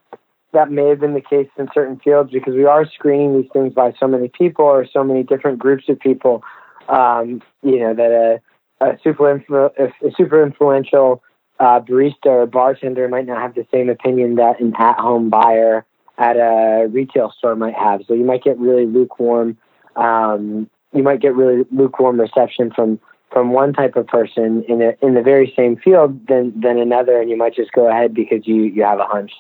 [0.54, 3.74] that may have been the case in certain fields because we are screening these things
[3.74, 6.44] by so many people or so many different groups of people.
[6.88, 8.42] Um, you know that
[8.82, 11.24] a, a super influ- a super influential
[11.60, 15.86] uh, barista or bartender might not have the same opinion that an at-home buyer
[16.18, 18.02] at a retail store might have.
[18.08, 19.58] So you might get really lukewarm.
[19.96, 23.00] Um, you might get really lukewarm reception from
[23.32, 27.20] from one type of person in a, in the very same field than than another,
[27.20, 29.32] and you might just go ahead because you you have a hunch.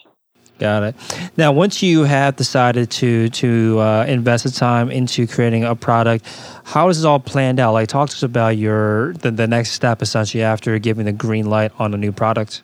[0.59, 0.95] Got it.
[1.35, 6.27] Now, once you have decided to to uh, invest the time into creating a product,
[6.63, 7.73] how is this all planned out?
[7.73, 11.49] Like, talk to us about your the, the next step essentially after giving the green
[11.49, 12.61] light on a new product.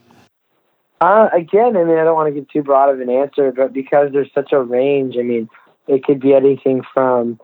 [1.02, 3.74] Uh, again, I mean, I don't want to give too broad of an answer, but
[3.74, 5.50] because there's such a range, I mean,
[5.88, 7.40] it could be anything from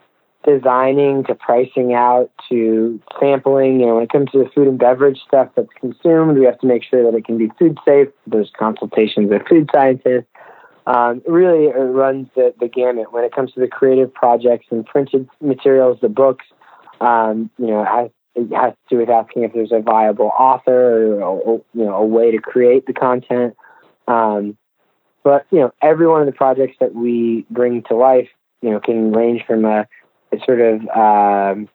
[0.46, 3.80] designing to pricing out to sampling.
[3.80, 6.60] You know, when it comes to the food and beverage stuff that's consumed, we have
[6.60, 8.08] to make sure that it can be food safe.
[8.28, 10.28] There's consultations with food scientists.
[10.88, 14.86] Um, really, it runs the, the gamut when it comes to the creative projects and
[14.86, 16.46] printed materials, the books.
[17.02, 21.20] Um, you know, has, it has to do with asking if there's a viable author
[21.22, 23.56] or, or you know a way to create the content.
[24.08, 24.58] Um,
[25.24, 28.30] but you know, every one of the projects that we bring to life,
[28.62, 29.88] you know, can range from a,
[30.44, 31.70] sort of um,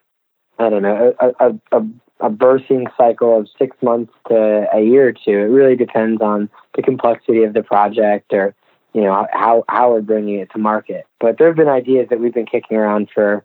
[0.59, 1.87] I don't know a, a, a,
[2.20, 5.38] a birthing cycle of six months to a year or two.
[5.38, 8.55] It really depends on the complexity of the project or
[8.92, 11.07] you know how how we're bringing it to market.
[11.20, 13.44] But there have been ideas that we've been kicking around for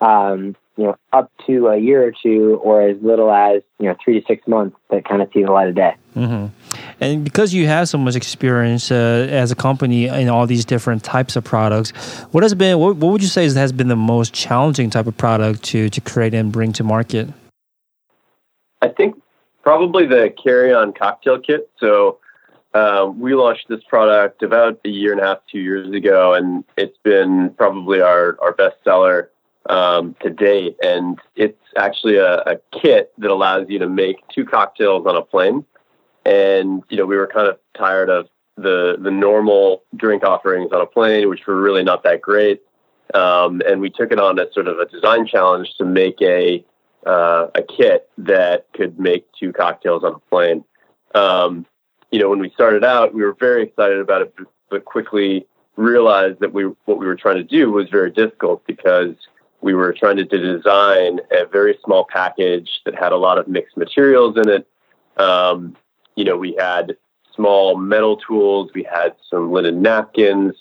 [0.00, 3.96] um, you know up to a year or two, or as little as you know
[4.02, 5.94] three to six months that kind of see the light of day.
[6.16, 6.63] Mm-hmm.
[7.00, 11.04] And because you have so much experience uh, as a company in all these different
[11.04, 11.92] types of products,
[12.32, 15.16] what has been what, what would you say has been the most challenging type of
[15.16, 17.28] product to to create and bring to market?
[18.82, 19.20] I think
[19.62, 21.70] probably the carry-on cocktail kit.
[21.80, 22.18] So
[22.74, 26.64] um, we launched this product about a year and a half, two years ago, and
[26.76, 29.30] it's been probably our, our best seller
[29.70, 30.76] um, to date.
[30.82, 35.22] And it's actually a, a, kit that allows you to make two cocktails on a
[35.22, 35.64] plane.
[36.24, 40.80] And, you know, we were kind of tired of the, the normal drink offerings on
[40.80, 42.62] a plane, which were really not that great.
[43.12, 46.64] Um, and we took it on as sort of a design challenge to make a,
[47.06, 50.64] uh, a kit that could make two cocktails on a plane.
[51.14, 51.66] Um,
[52.10, 54.34] you know, when we started out, we were very excited about it,
[54.70, 59.14] but quickly realized that we what we were trying to do was very difficult because
[59.60, 63.76] we were trying to design a very small package that had a lot of mixed
[63.76, 64.68] materials in it.
[65.16, 65.76] Um,
[66.16, 66.96] you know, we had
[67.34, 70.54] small metal tools, we had some linen napkins,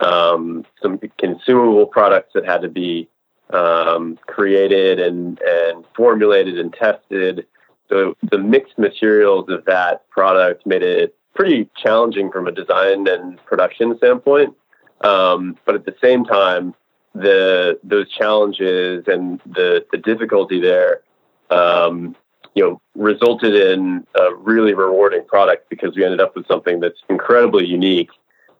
[0.00, 3.08] um, some consumable products that had to be
[3.50, 7.46] um, created and, and formulated and tested
[7.88, 13.44] the the mixed materials of that product made it pretty challenging from a design and
[13.44, 14.54] production standpoint.
[15.02, 16.74] Um, but at the same time,
[17.14, 21.02] the those challenges and the the difficulty there,
[21.50, 22.16] um,
[22.56, 27.00] you know, resulted in a really rewarding product because we ended up with something that's
[27.08, 28.10] incredibly unique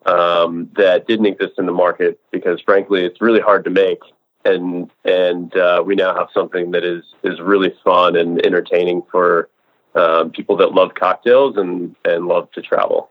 [0.04, 3.98] um, that didn't exist in the market because frankly, it's really hard to make
[4.46, 9.48] and and uh, we now have something that is is really fun and entertaining for
[9.94, 13.10] um, people that love cocktails and and love to travel.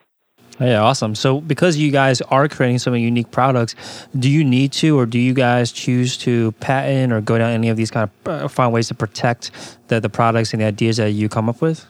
[0.59, 1.15] Yeah, awesome.
[1.15, 3.75] So, because you guys are creating some unique products,
[4.17, 7.69] do you need to, or do you guys choose to patent or go down any
[7.69, 9.51] of these kind of uh, find ways to protect
[9.87, 11.85] the, the products and the ideas that you come up with?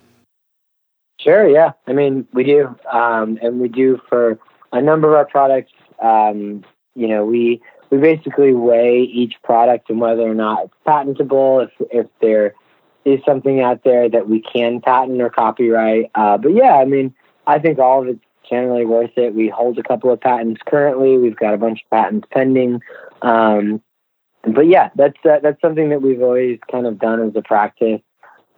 [1.20, 1.48] Sure.
[1.48, 1.74] Yeah.
[1.88, 4.40] I mean, we do, um, and we do for
[4.72, 5.72] a number of our products.
[6.02, 6.64] Um,
[6.96, 11.62] you know, we we basically weigh each product and whether or not it's patentable.
[11.62, 12.56] If if there
[13.06, 16.10] is something out there that we can patent or copyright.
[16.16, 17.14] Uh, but yeah, I mean,
[17.46, 19.34] I think all of it's generally worth it.
[19.34, 21.18] We hold a couple of patents currently.
[21.18, 22.82] We've got a bunch of patents pending.
[23.22, 23.82] Um,
[24.44, 28.02] but yeah, that's uh, that's something that we've always kind of done as a practice.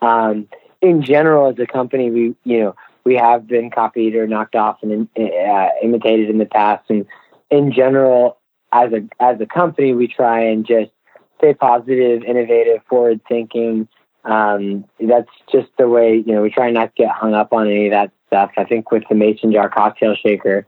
[0.02, 0.48] Um,
[0.82, 4.80] in general, as a company, we you know we have been copied or knocked off
[4.84, 7.06] and uh, imitated in the past, and
[7.50, 8.38] in general,
[8.72, 10.92] as a as a company, we try and just
[11.38, 13.88] stay positive, innovative, forward thinking.
[14.26, 17.68] Um, that's just the way you know we try not to get hung up on
[17.68, 18.52] any of that stuff.
[18.58, 20.66] I think with the mason jar cocktail shaker,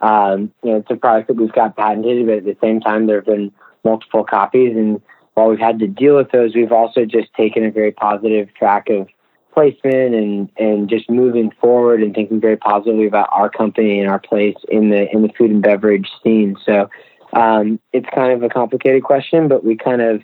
[0.00, 3.06] um, you know, it's a product that we've got patented, but at the same time,
[3.06, 3.52] there have been
[3.84, 4.76] multiple copies.
[4.76, 5.00] And
[5.34, 8.90] while we've had to deal with those, we've also just taken a very positive track
[8.90, 9.08] of
[9.54, 14.18] placement and, and just moving forward and thinking very positively about our company and our
[14.18, 16.56] place in the in the food and beverage scene.
[16.64, 16.88] So
[17.32, 20.22] um, it's kind of a complicated question, but we kind of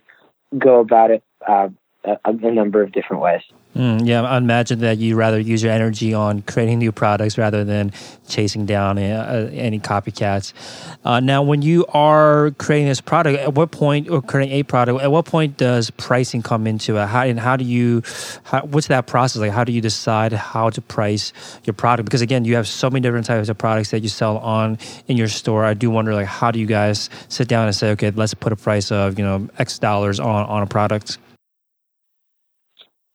[0.56, 1.68] go about it uh,
[2.08, 3.42] a, a number of different ways.
[3.76, 7.64] Mm, yeah, I imagine that you rather use your energy on creating new products rather
[7.64, 7.92] than
[8.26, 10.52] chasing down uh, any copycats.
[11.04, 15.00] Uh, now, when you are creating this product, at what point, or creating a product,
[15.00, 17.06] at what point does pricing come into it?
[17.06, 18.02] How, and how do you,
[18.42, 19.52] how, what's that process like?
[19.52, 21.32] How do you decide how to price
[21.64, 22.06] your product?
[22.06, 25.16] Because again, you have so many different types of products that you sell on in
[25.16, 25.64] your store.
[25.64, 28.52] I do wonder, like, how do you guys sit down and say, okay, let's put
[28.52, 31.18] a price of you know X dollars on on a product?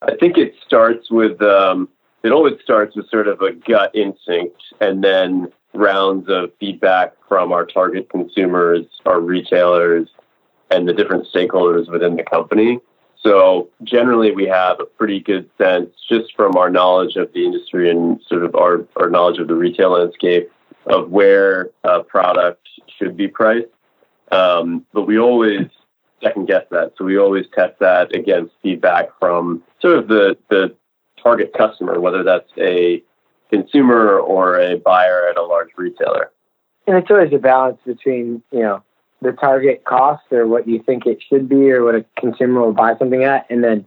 [0.05, 1.89] I think it starts with um,
[2.23, 7.51] it always starts with sort of a gut instinct, and then rounds of feedback from
[7.51, 10.09] our target consumers, our retailers,
[10.71, 12.79] and the different stakeholders within the company.
[13.21, 17.89] So generally, we have a pretty good sense just from our knowledge of the industry
[17.89, 20.51] and sort of our, our knowledge of the retail landscape
[20.85, 23.67] of where a product should be priced.
[24.31, 25.67] Um, but we always
[26.21, 26.93] second guess that.
[26.97, 30.75] So we always test that against feedback from sort of the, the
[31.21, 33.03] target customer, whether that's a
[33.49, 36.31] consumer or a buyer at a large retailer.
[36.87, 38.83] And it's always a balance between, you know,
[39.21, 42.73] the target cost or what you think it should be or what a consumer will
[42.73, 43.85] buy something at, and then,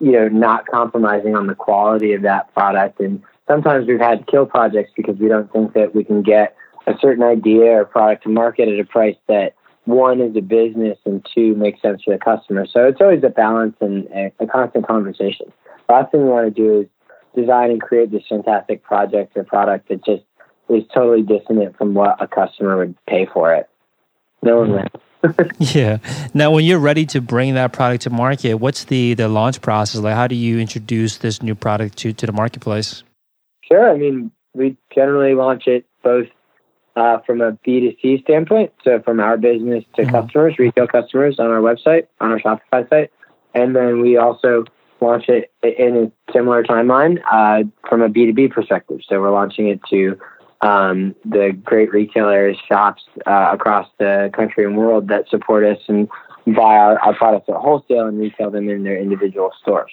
[0.00, 3.00] you know, not compromising on the quality of that product.
[3.00, 6.94] And sometimes we've had kill projects because we don't think that we can get a
[7.00, 9.54] certain idea or product to market at a price that
[9.90, 12.66] one is a business and two makes sense for the customer.
[12.66, 14.08] So it's always a balance and
[14.40, 15.52] a, constant conversation.
[15.88, 16.86] Last thing we want to do is
[17.34, 20.22] design and create this fantastic project or product that just
[20.68, 23.68] is totally dissonant from what a customer would pay for it.
[24.42, 25.52] No one wins.
[25.74, 25.98] yeah.
[26.32, 30.00] Now, when you're ready to bring that product to market, what's the the launch process
[30.00, 30.14] like?
[30.14, 33.02] How do you introduce this new product to to the marketplace?
[33.62, 33.90] Sure.
[33.90, 36.28] I mean, we generally launch it both
[37.00, 40.10] uh, from a B2C standpoint, so from our business to mm-hmm.
[40.10, 43.10] customers, retail customers on our website, on our Shopify site.
[43.54, 44.64] And then we also
[45.00, 49.00] launch it in a similar timeline uh, from a B2B perspective.
[49.08, 50.18] So we're launching it to
[50.60, 56.06] um, the great retailers, shops uh, across the country and world that support us and
[56.46, 59.92] buy our, our products at wholesale and retail them in their individual stores.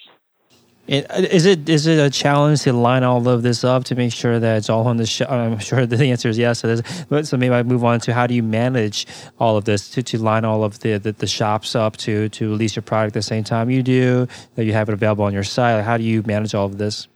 [0.89, 4.13] Uh, is it is it a challenge to line all of this up to make
[4.13, 5.25] sure that it's all on the show?
[5.25, 6.61] Uh, I'm sure the answer is yes.
[7.09, 9.05] But so maybe I move on to how do you manage
[9.37, 12.49] all of this to, to line all of the, the, the shops up to to
[12.49, 15.33] release your product at the same time you do that you have it available on
[15.33, 15.75] your site.
[15.75, 17.07] Like how do you manage all of this?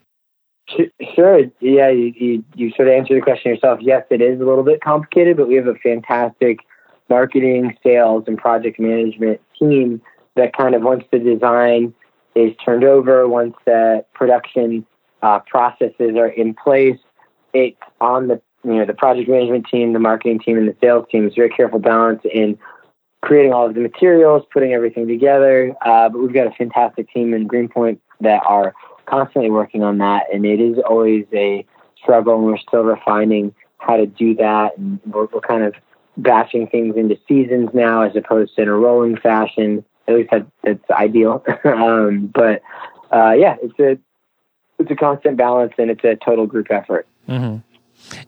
[1.15, 1.39] Sure.
[1.59, 3.79] Yeah, you, you, you sort of answered the question yourself.
[3.81, 6.59] Yes, it is a little bit complicated, but we have a fantastic
[7.09, 10.01] marketing, sales, and project management team
[10.35, 11.93] that kind of wants to design
[12.35, 14.85] is turned over, once the production
[15.21, 16.97] uh, processes are in place,
[17.53, 21.05] it's on the you know the project management team, the marketing team, and the sales
[21.11, 22.57] team is very careful balance in
[23.21, 25.75] creating all of the materials, putting everything together.
[25.81, 28.73] Uh, but we've got a fantastic team in Greenpoint that are
[29.05, 31.65] constantly working on that, and it is always a
[32.01, 34.77] struggle, and we're still refining how to do that.
[34.77, 35.73] And we're, we're kind of
[36.17, 40.47] batching things into seasons now, as opposed to in a rolling fashion at least that,
[40.63, 41.43] that's ideal.
[41.63, 42.61] um, but
[43.11, 43.97] uh, yeah, it's a
[44.79, 47.07] it's a constant balance and it's a total group effort.
[47.29, 47.57] Mm-hmm.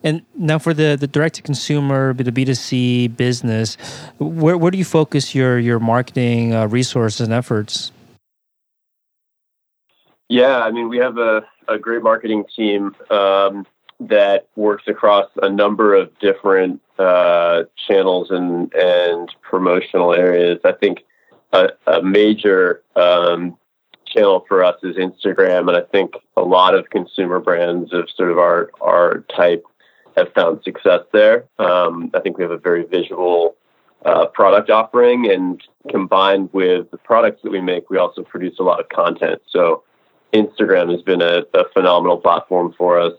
[0.04, 3.76] And now for the, the direct to consumer, the B2C business,
[4.18, 7.90] where, where do you focus your, your marketing uh, resources and efforts?
[10.28, 12.94] Yeah, I mean, we have a, a great marketing team.
[13.10, 13.66] Um,
[14.00, 20.58] that works across a number of different uh, channels and and promotional areas.
[20.64, 21.04] I think
[21.54, 23.56] a, a major um,
[24.06, 28.30] channel for us is Instagram, and I think a lot of consumer brands of sort
[28.30, 29.64] of our our type
[30.16, 31.46] have found success there.
[31.58, 33.56] Um, I think we have a very visual
[34.04, 38.62] uh, product offering, and combined with the products that we make, we also produce a
[38.62, 39.40] lot of content.
[39.48, 39.82] So
[40.32, 43.14] Instagram has been a, a phenomenal platform for us.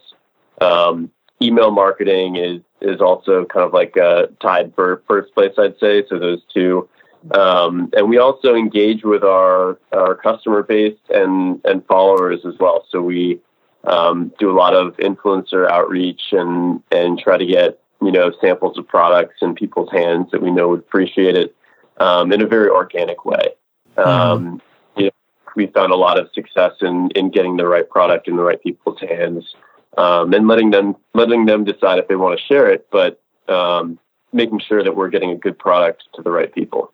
[0.62, 1.12] Um,
[1.42, 6.04] email marketing is is also kind of like uh, tied for first place, I'd say.
[6.10, 6.88] So those two,
[7.32, 12.86] um, and we also engage with our our customer base and and followers as well.
[12.90, 13.40] So we
[13.86, 18.78] um, do a lot of influencer outreach and and try to get you know samples
[18.78, 21.56] of products in people's hands that we know would appreciate it
[21.98, 23.54] um, in a very organic way.
[23.98, 24.60] Mm.
[24.98, 25.12] You know,
[25.56, 28.62] we found a lot of success in in getting the right product in the right
[28.62, 29.56] people's hands
[29.98, 33.98] um, and letting them letting them decide if they want to share it, but um,
[34.34, 36.92] making sure that we're getting a good product to the right people.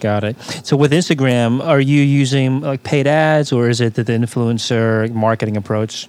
[0.00, 0.40] Got it.
[0.64, 5.56] So with Instagram, are you using like paid ads or is it the influencer marketing
[5.56, 6.08] approach?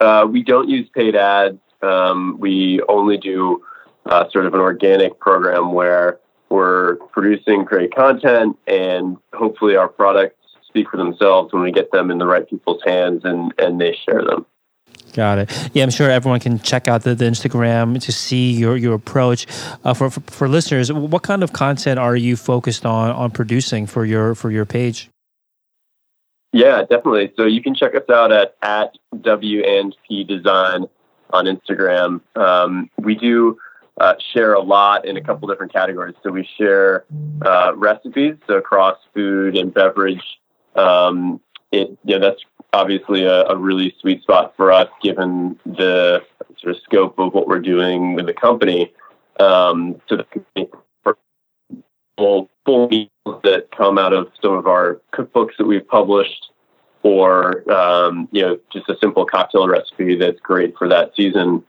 [0.00, 1.58] Uh, we don't use paid ads.
[1.82, 3.62] Um, we only do
[4.06, 10.36] uh, sort of an organic program where we're producing great content and hopefully our products
[10.66, 13.96] speak for themselves when we get them in the right people's hands and, and they
[14.06, 14.46] share them.
[15.12, 15.70] Got it.
[15.74, 19.46] Yeah, I'm sure everyone can check out the, the Instagram to see your your approach.
[19.84, 23.86] Uh, for, for, for listeners, what kind of content are you focused on on producing
[23.86, 25.10] for your for your page?
[26.52, 27.32] Yeah, definitely.
[27.36, 30.86] So you can check us out at at W and P Design
[31.30, 32.20] on Instagram.
[32.36, 33.58] Um, we do
[34.00, 36.14] uh, share a lot in a couple different categories.
[36.22, 37.04] So we share
[37.44, 40.22] uh, recipes so across food and beverage.
[40.74, 41.40] Um,
[41.70, 42.42] it you know that's
[42.72, 46.22] obviously a, a, really sweet spot for us given the
[46.58, 48.92] sort of scope of what we're doing with the company.
[49.38, 50.68] Um, so the
[52.16, 56.50] full, full meals that come out of some of our cookbooks that we've published,
[57.02, 61.64] or um, you know, just a simple cocktail recipe that's great for that season.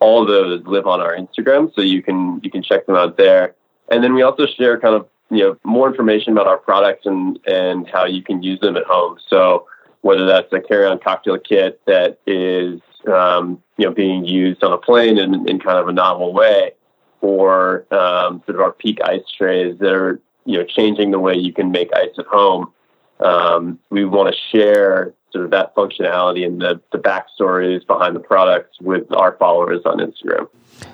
[0.00, 3.54] All those live on our Instagram, so you can you can check them out there.
[3.88, 7.38] And then we also share kind of you know more information about our products and
[7.46, 9.16] and how you can use them at home.
[9.28, 9.66] So
[10.02, 12.80] whether that's a carry-on cocktail kit that is
[13.12, 16.72] um, you know being used on a plane in, in kind of a novel way,
[17.20, 21.34] or um, sort of our peak ice trays that are you know changing the way
[21.34, 22.72] you can make ice at home.
[23.20, 28.20] Um, we want to share sort of that functionality and the, the backstories behind the
[28.20, 30.48] products with our followers on Instagram.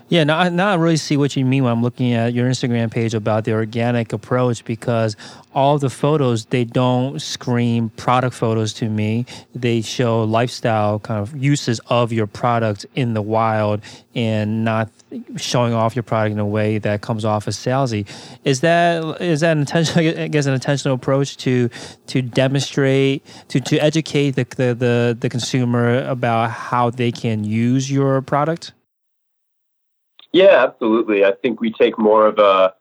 [0.08, 2.90] Yeah, now, now I really see what you mean when I'm looking at your Instagram
[2.90, 5.16] page about the organic approach because
[5.54, 9.26] all the photos they don't scream product photos to me.
[9.54, 13.80] They show lifestyle kind of uses of your product in the wild
[14.14, 14.90] and not
[15.36, 18.06] showing off your product in a way that comes off as salesy.
[18.44, 21.68] Is that is that an intentional I guess an intentional approach to
[22.08, 27.90] to demonstrate to to educate the the the, the consumer about how they can use
[27.90, 28.72] your product?
[30.32, 31.24] Yeah, absolutely.
[31.24, 32.74] I think we take more of a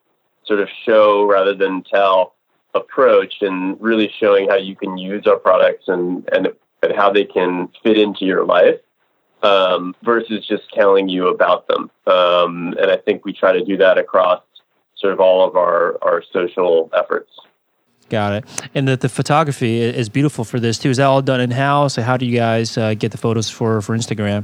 [0.46, 2.36] sort of show rather than tell
[2.74, 6.48] approach and really showing how you can use our products and, and,
[6.82, 8.80] and how they can fit into your life
[9.44, 11.92] um, versus just telling you about them.
[12.08, 14.42] Um, and I think we try to do that across
[14.96, 17.32] sort of all of our, our social efforts.
[18.12, 18.70] Got it.
[18.76, 20.90] And the, the photography is beautiful for this too.
[20.90, 21.96] Is that all done in house?
[21.96, 24.44] How do you guys uh, get the photos for, for Instagram?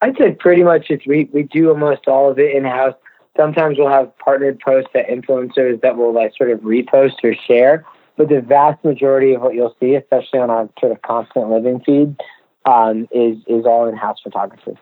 [0.00, 2.94] I'd say pretty much it's we, we do almost all of it in house.
[3.36, 7.86] Sometimes we'll have partnered posts that influencers that will like sort of repost or share.
[8.16, 11.82] But the vast majority of what you'll see, especially on our sort of constant living
[11.86, 12.16] feed,
[12.64, 14.76] um, is is all in house photography.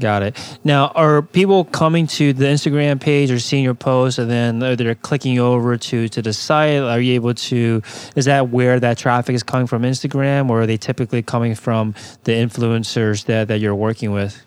[0.00, 0.58] Got it.
[0.64, 4.96] Now, are people coming to the Instagram page or seeing your post, and then they're
[4.96, 6.82] clicking over to to the site?
[6.82, 7.80] Are you able to?
[8.16, 11.94] Is that where that traffic is coming from Instagram, or are they typically coming from
[12.24, 14.44] the influencers that that you're working with?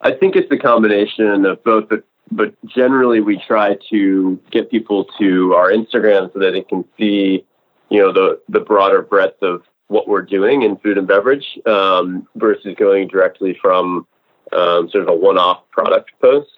[0.00, 1.88] I think it's the combination of both.
[1.88, 6.84] But, but generally, we try to get people to our Instagram so that they can
[6.98, 7.44] see,
[7.90, 12.26] you know, the the broader breadth of what we're doing in food and beverage um,
[12.34, 14.06] versus going directly from
[14.52, 16.50] um, sort of a one-off product post.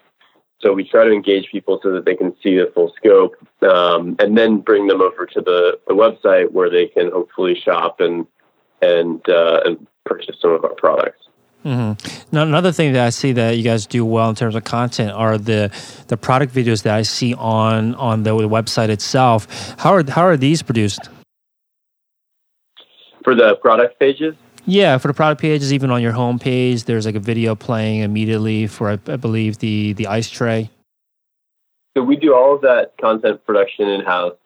[0.60, 4.16] So we try to engage people so that they can see the full scope, um,
[4.18, 8.26] and then bring them over to the, the website where they can hopefully shop and
[8.82, 11.28] and uh, and purchase some of our products.
[11.64, 12.34] Mm-hmm.
[12.34, 15.12] Now, another thing that I see that you guys do well in terms of content
[15.12, 15.70] are the
[16.08, 19.74] the product videos that I see on on the website itself.
[19.78, 21.08] How are how are these produced?
[23.24, 24.34] For the product pages,
[24.70, 28.02] Yeah, for the product pages, even on your home page, there's like a video playing
[28.02, 30.70] immediately for, I, I believe, the the ice tray.
[31.96, 34.36] So we do all of that content production in house.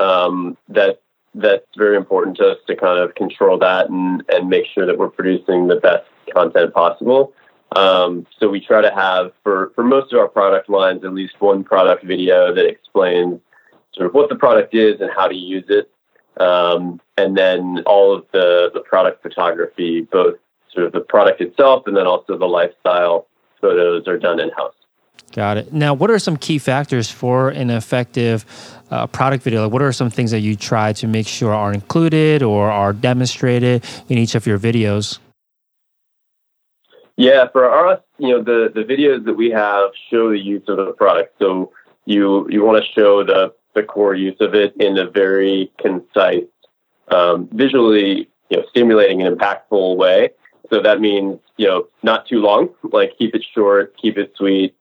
[0.00, 1.00] Um, that
[1.36, 4.98] that's very important to us to kind of control that and and make sure that
[4.98, 7.32] we're producing the best content possible.
[7.76, 11.34] Um, so we try to have for for most of our product lines at least
[11.38, 13.38] one product video that explains
[13.94, 15.88] sort of what the product is and how to use it.
[16.38, 20.36] Um, and then all of the, the product photography, both
[20.72, 23.26] sort of the product itself and then also the lifestyle
[23.60, 24.74] photos are done in house.
[25.32, 25.72] Got it.
[25.72, 28.44] Now, what are some key factors for an effective
[28.90, 29.64] uh, product video?
[29.64, 32.92] Like what are some things that you try to make sure are included or are
[32.92, 35.18] demonstrated in each of your videos?
[37.16, 40.76] Yeah, for us, you know, the, the videos that we have show the use of
[40.76, 41.34] the product.
[41.38, 41.72] So
[42.04, 46.44] you you want to show the the core use of it in a very concise,
[47.08, 50.30] um, visually you know, stimulating and impactful way.
[50.70, 54.74] So that means you know not too long, like keep it short, keep it sweet,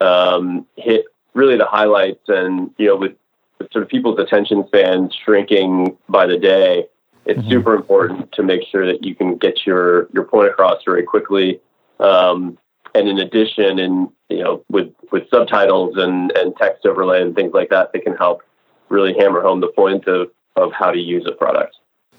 [0.00, 3.12] um, hit really the highlights, and you know with,
[3.58, 6.86] with, sort of people's attention spans shrinking by the day,
[7.26, 7.50] it's mm-hmm.
[7.50, 11.60] super important to make sure that you can get your your point across very quickly.
[12.00, 12.58] Um,
[12.94, 17.52] and in addition, and you know, with with subtitles and and text overlay and things
[17.52, 18.42] like that, they can help
[18.88, 21.76] really hammer home the point of of how to use a product.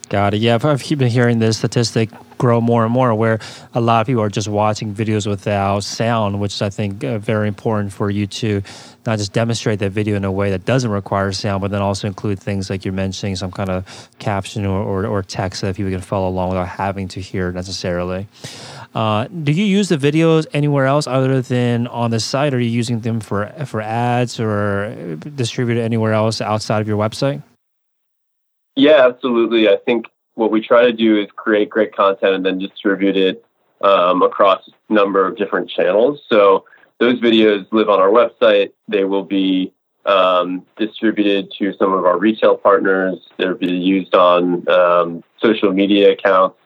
[0.10, 0.42] Got it.
[0.42, 3.40] Yeah, I've been hearing this statistic grow more and more, where
[3.74, 7.48] a lot of people are just watching videos without sound, which I think uh, very
[7.48, 8.62] important for you to
[9.06, 12.08] not just demonstrate that video in a way that doesn't require sound, but then also
[12.08, 15.92] include things like you're mentioning, some kind of caption or, or, or text that people
[15.92, 18.28] can follow along without having to hear necessarily.
[18.96, 22.54] Uh, do you use the videos anywhere else other than on the site?
[22.54, 27.44] Are you using them for for ads or distributed anywhere else outside of your website?
[28.78, 29.68] Yeah, absolutely.
[29.68, 33.46] I think what we try to do is create great content and then distribute it
[33.82, 36.22] um, across a number of different channels.
[36.30, 36.64] So
[37.00, 38.72] those videos live on our website.
[38.88, 39.74] They will be
[40.06, 43.18] um, distributed to some of our retail partners.
[43.38, 46.58] They'll be used on um, social media accounts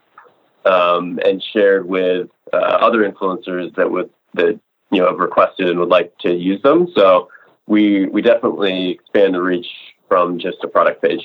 [0.70, 4.60] um, and shared with uh, other influencers that would that
[4.92, 6.88] you know have requested and would like to use them.
[6.96, 7.30] So
[7.68, 9.68] we we definitely expand the reach
[10.08, 11.24] from just a product page.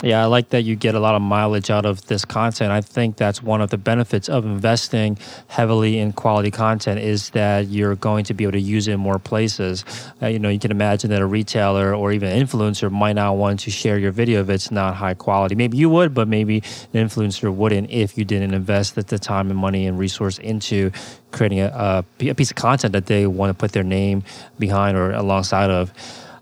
[0.00, 2.70] Yeah, I like that you get a lot of mileage out of this content.
[2.70, 5.18] I think that's one of the benefits of investing
[5.48, 9.00] heavily in quality content is that you're going to be able to use it in
[9.00, 9.84] more places.
[10.22, 13.36] Uh, you know, you can imagine that a retailer or even an influencer might not
[13.36, 15.56] want to share your video if it's not high quality.
[15.56, 16.58] Maybe you would, but maybe
[16.94, 20.92] an influencer wouldn't if you didn't invest the time and money and resource into
[21.32, 24.22] creating a, a piece of content that they want to put their name
[24.60, 25.92] behind or alongside of.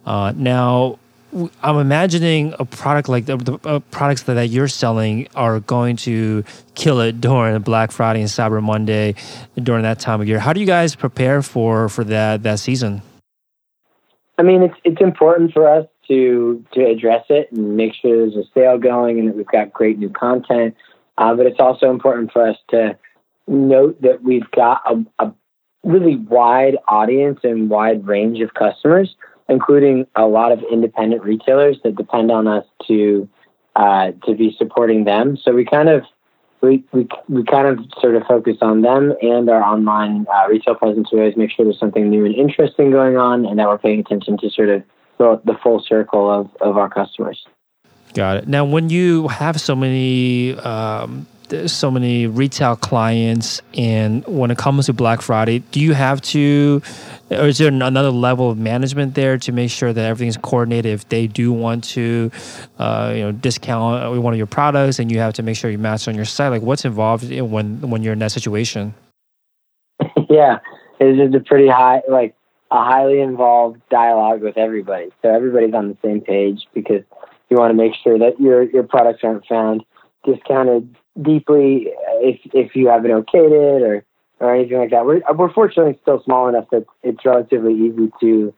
[0.05, 0.99] Uh, now,
[1.62, 5.97] I'm imagining a product like the, the uh, products that, that you're selling are going
[5.97, 9.14] to kill it during Black Friday and Cyber Monday
[9.57, 10.39] during that time of year.
[10.39, 13.03] How do you guys prepare for for that that season?
[14.39, 18.37] I mean, it's it's important for us to to address it and make sure there's
[18.37, 20.74] a sale going and that we've got great new content.
[21.18, 22.97] Uh, but it's also important for us to
[23.47, 25.32] note that we've got a, a
[25.84, 29.14] really wide audience and wide range of customers
[29.49, 33.29] including a lot of independent retailers that depend on us to
[33.77, 35.37] uh, to be supporting them.
[35.37, 36.03] So we kind of
[36.63, 40.75] we, we, we kind of sort of focus on them and our online uh, retail
[40.75, 41.11] presence.
[41.13, 44.01] We always make sure there's something new and interesting going on, and that we're paying
[44.01, 44.83] attention to sort of
[45.19, 47.47] the, full circle of, of our customers.
[48.15, 48.49] Got it.
[48.49, 51.27] Now, when you have so many um,
[51.67, 56.83] so many retail clients, and when it comes to Black Friday, do you have to,
[57.31, 60.93] or is there another level of management there to make sure that everything's coordinated?
[60.93, 62.31] If they do want to,
[62.79, 65.79] uh, you know, discount one of your products, and you have to make sure you
[65.79, 68.95] match on your site, like what's involved when when you're in that situation?
[70.29, 70.59] yeah,
[71.01, 72.35] it's just a pretty high, like
[72.71, 75.11] a highly involved dialogue with everybody.
[75.23, 77.03] So everybody's on the same page because
[77.49, 79.85] you want to make sure that your your products aren't found
[80.25, 81.89] discounted deeply
[82.21, 84.05] if if you haven't okayed it or
[84.41, 85.07] or anything like that.
[85.07, 88.55] We're we're fortunately still small enough that it's relatively easy to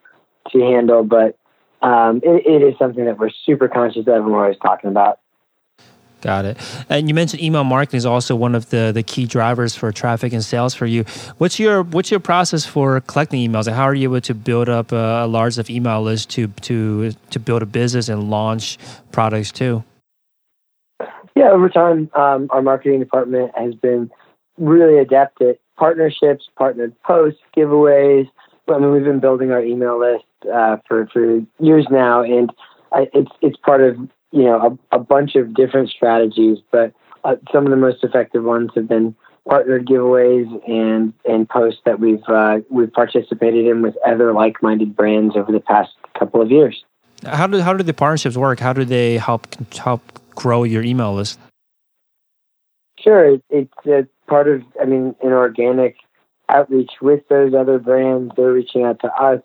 [0.52, 1.36] to handle, but
[1.82, 5.20] um, it, it is something that we're super conscious of and we're always talking about.
[6.20, 6.58] Got it.
[6.88, 10.32] And you mentioned email marketing is also one of the, the key drivers for traffic
[10.32, 11.04] and sales for you.
[11.38, 13.68] What's your what's your process for collecting emails?
[13.68, 17.12] And how are you able to build up a, large enough email list to to
[17.12, 18.78] to build a business and launch
[19.12, 19.84] products too?
[21.38, 24.10] Yeah, over time, um, our marketing department has been
[24.56, 28.28] really adept at partnerships, partnered posts, giveaways.
[28.68, 32.50] I mean, we've been building our email list uh, for for years now, and
[32.90, 33.98] I, it's it's part of
[34.32, 36.58] you know a, a bunch of different strategies.
[36.72, 39.14] But uh, some of the most effective ones have been
[39.48, 45.36] partnered giveaways and and posts that we've uh, we've participated in with other like-minded brands
[45.36, 46.82] over the past couple of years.
[47.24, 48.58] How do how do the partnerships work?
[48.58, 50.02] How do they help help
[50.38, 51.38] grow your email list?
[52.98, 55.96] Sure, it's a part of I mean an organic
[56.48, 58.32] outreach with those other brands.
[58.36, 59.42] They're reaching out to us,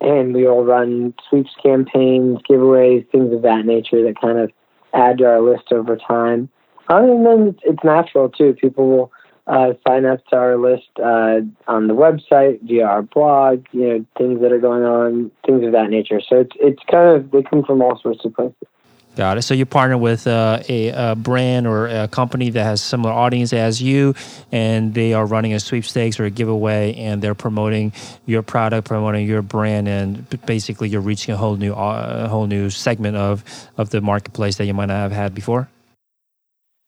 [0.00, 4.50] and we all run sweeps campaigns, giveaways, things of that nature that kind of
[4.92, 6.48] add to our list over time.
[6.88, 8.54] and then it's, natural too.
[8.54, 9.12] People will
[9.46, 13.64] uh, sign up to our list uh, on the website via our blog.
[13.72, 16.20] You know, things that are going on, things of that nature.
[16.20, 18.68] So it's it's kind of they come from all sorts of places.
[19.14, 19.42] Got it.
[19.42, 23.52] So you partner with uh, a, a, brand or a company that has similar audience
[23.52, 24.14] as you,
[24.50, 27.92] and they are running a sweepstakes or a giveaway, and they're promoting
[28.24, 32.46] your product, promoting your brand, and basically you're reaching a whole new, uh, a whole
[32.46, 33.44] new segment of
[33.76, 35.68] of the marketplace that you might not have had before.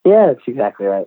[0.07, 1.07] Yeah, that's exactly right.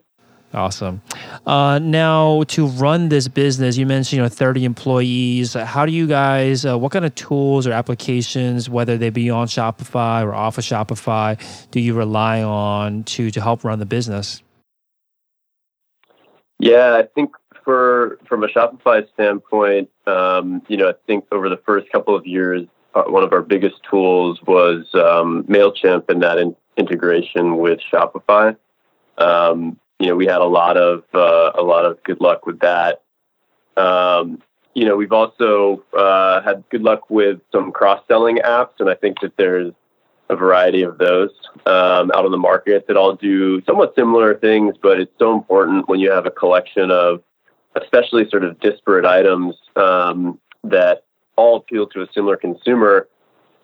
[0.58, 1.04] Awesome.
[1.46, 5.54] Uh, now, to run this business, you mentioned you know 30 employees.
[5.54, 6.66] How do you guys?
[6.66, 10.64] Uh, what kind of tools or applications, whether they be on Shopify or off of
[10.64, 11.40] Shopify,
[11.70, 14.42] do you rely on to to help run the business?
[16.58, 21.62] Yeah, I think for from a Shopify standpoint, um, you know, I think over the
[21.68, 26.40] first couple of years, uh, one of our biggest tools was um, Mailchimp and that
[26.40, 28.58] in- integration with Shopify.
[29.20, 32.60] Um, you know, we had a lot of uh, a lot of good luck with
[32.60, 33.02] that.
[33.76, 34.42] Um,
[34.74, 38.94] you know, we've also uh, had good luck with some cross selling apps, and I
[38.94, 39.74] think that there's
[40.30, 41.32] a variety of those
[41.66, 44.76] um, out on the market that all do somewhat similar things.
[44.82, 47.24] But it's so important when you have a collection of,
[47.76, 51.06] especially sort of disparate items um, that
[51.38, 53.08] all appeal to a similar consumer,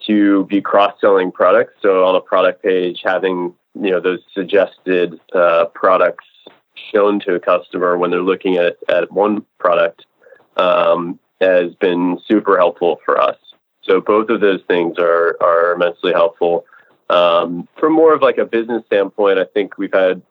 [0.08, 1.74] to be cross selling products.
[1.82, 6.26] So on a product page, having you know those suggested uh, products
[6.94, 10.06] shown to a customer when they're looking at, at one product
[10.58, 13.38] um, has been super helpful for us.
[13.84, 16.66] So both of those things are are immensely helpful.
[17.10, 20.22] Um, from more of like a business standpoint, I think we've had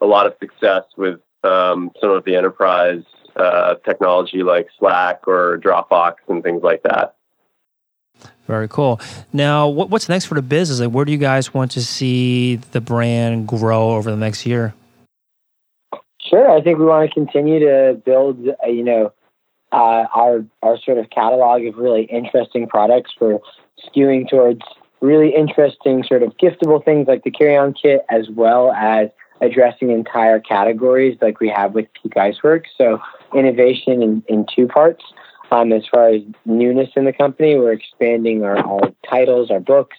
[0.00, 3.02] a lot of success with um, some of the enterprise
[3.36, 7.16] uh, technology like Slack or Dropbox and things like that.
[8.46, 9.00] Very cool.
[9.32, 10.80] Now, what, what's next for the business?
[10.80, 14.74] Like, where do you guys want to see the brand grow over the next year?
[16.20, 19.12] Sure, I think we want to continue to build, uh, you know,
[19.72, 23.12] uh, our our sort of catalog of really interesting products.
[23.18, 23.40] for
[23.84, 24.62] skewing towards
[25.00, 29.08] really interesting sort of giftable things like the carry-on kit, as well as
[29.40, 32.68] addressing entire categories like we have with Peak Iceworks.
[32.78, 33.00] So
[33.34, 35.04] innovation in, in two parts.
[35.54, 39.96] Um, as far as newness in the company, we're expanding our, our titles, our books,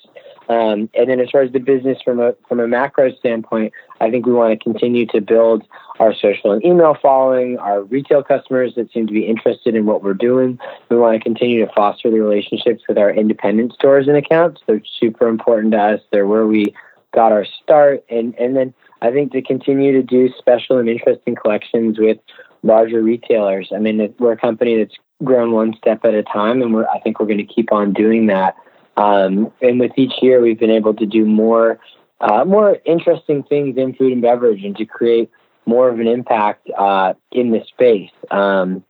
[0.50, 4.12] um, and then as far as the business from a from a macro standpoint, I
[4.12, 5.64] think we want to continue to build
[6.00, 10.04] our social and email following, our retail customers that seem to be interested in what
[10.04, 10.60] we're doing.
[10.90, 14.62] We want to continue to foster the relationships with our independent stores and accounts.
[14.68, 16.02] They're super important to us.
[16.12, 16.76] They're where we
[17.14, 21.36] got our start, and and then I think to continue to do special and interesting
[21.36, 22.18] collections with
[22.62, 23.70] larger retailers.
[23.74, 27.00] I mean, we're a company that's grown one step at a time, and we're, I
[27.00, 28.56] think we're going to keep on doing that.
[28.98, 31.80] Um, and with each year, we've been able to do more,
[32.22, 35.30] uh, more interesting things in food and beverage, and to create
[35.66, 38.12] more of an impact uh, in the space.
[38.32, 38.84] Um,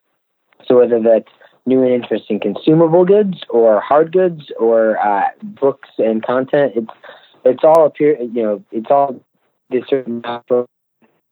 [0.67, 1.31] so whether that's
[1.65, 6.91] new and interesting consumable goods, or hard goods, or uh, books and content, it's
[7.43, 8.19] it's all appear.
[8.19, 9.19] You know, it's all
[9.69, 10.23] this certain.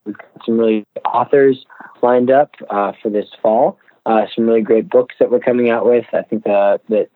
[0.05, 1.65] We've got some really authors
[2.01, 5.85] lined up uh, for this fall uh, some really great books that we're coming out
[5.85, 6.05] with.
[6.13, 7.09] I think the, the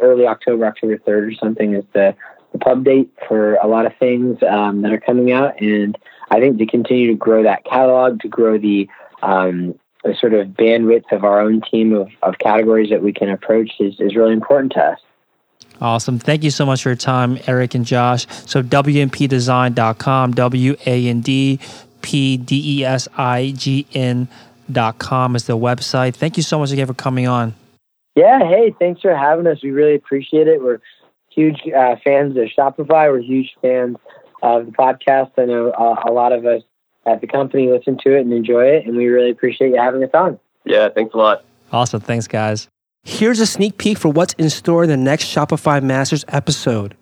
[0.00, 2.14] early October, October 3rd or something is the,
[2.52, 5.60] the pub date for a lot of things um, that are coming out.
[5.60, 5.96] And
[6.30, 8.88] I think to continue to grow that catalog, to grow the,
[9.22, 13.28] um, the sort of bandwidth of our own team of, of categories that we can
[13.30, 15.00] approach is, is really important to us.
[15.80, 16.18] Awesome.
[16.18, 18.26] Thank you so much for your time, Eric and Josh.
[18.46, 21.60] So, wandpdesign.com, W A N D
[22.00, 24.28] P D E S I G N
[24.98, 26.14] com is the website.
[26.14, 27.54] Thank you so much again for coming on.
[28.14, 29.62] Yeah, hey, thanks for having us.
[29.62, 30.62] We really appreciate it.
[30.62, 30.80] We're
[31.30, 33.10] huge uh, fans of Shopify.
[33.10, 33.96] We're huge fans
[34.42, 35.32] of the podcast.
[35.36, 36.62] I know uh, a lot of us
[37.04, 40.02] at the company listen to it and enjoy it, and we really appreciate you having
[40.02, 40.38] us on.
[40.64, 41.44] Yeah, thanks a lot.
[41.72, 42.00] Awesome.
[42.00, 42.68] Thanks, guys.
[43.04, 46.96] Here's a sneak peek for what's in store in the next Shopify Masters episode.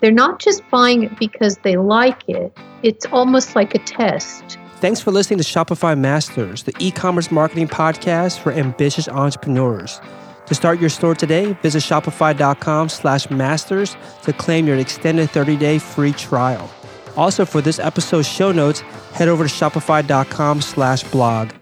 [0.00, 4.58] They're not just buying it because they like it, it's almost like a test.
[4.78, 10.00] Thanks for listening to Shopify Masters, the e commerce marketing podcast for ambitious entrepreneurs.
[10.46, 15.78] To start your store today, visit shopify.com slash masters to claim your extended 30 day
[15.78, 16.70] free trial.
[17.16, 18.80] Also, for this episode's show notes,
[19.14, 21.52] head over to shopify.com slash blog.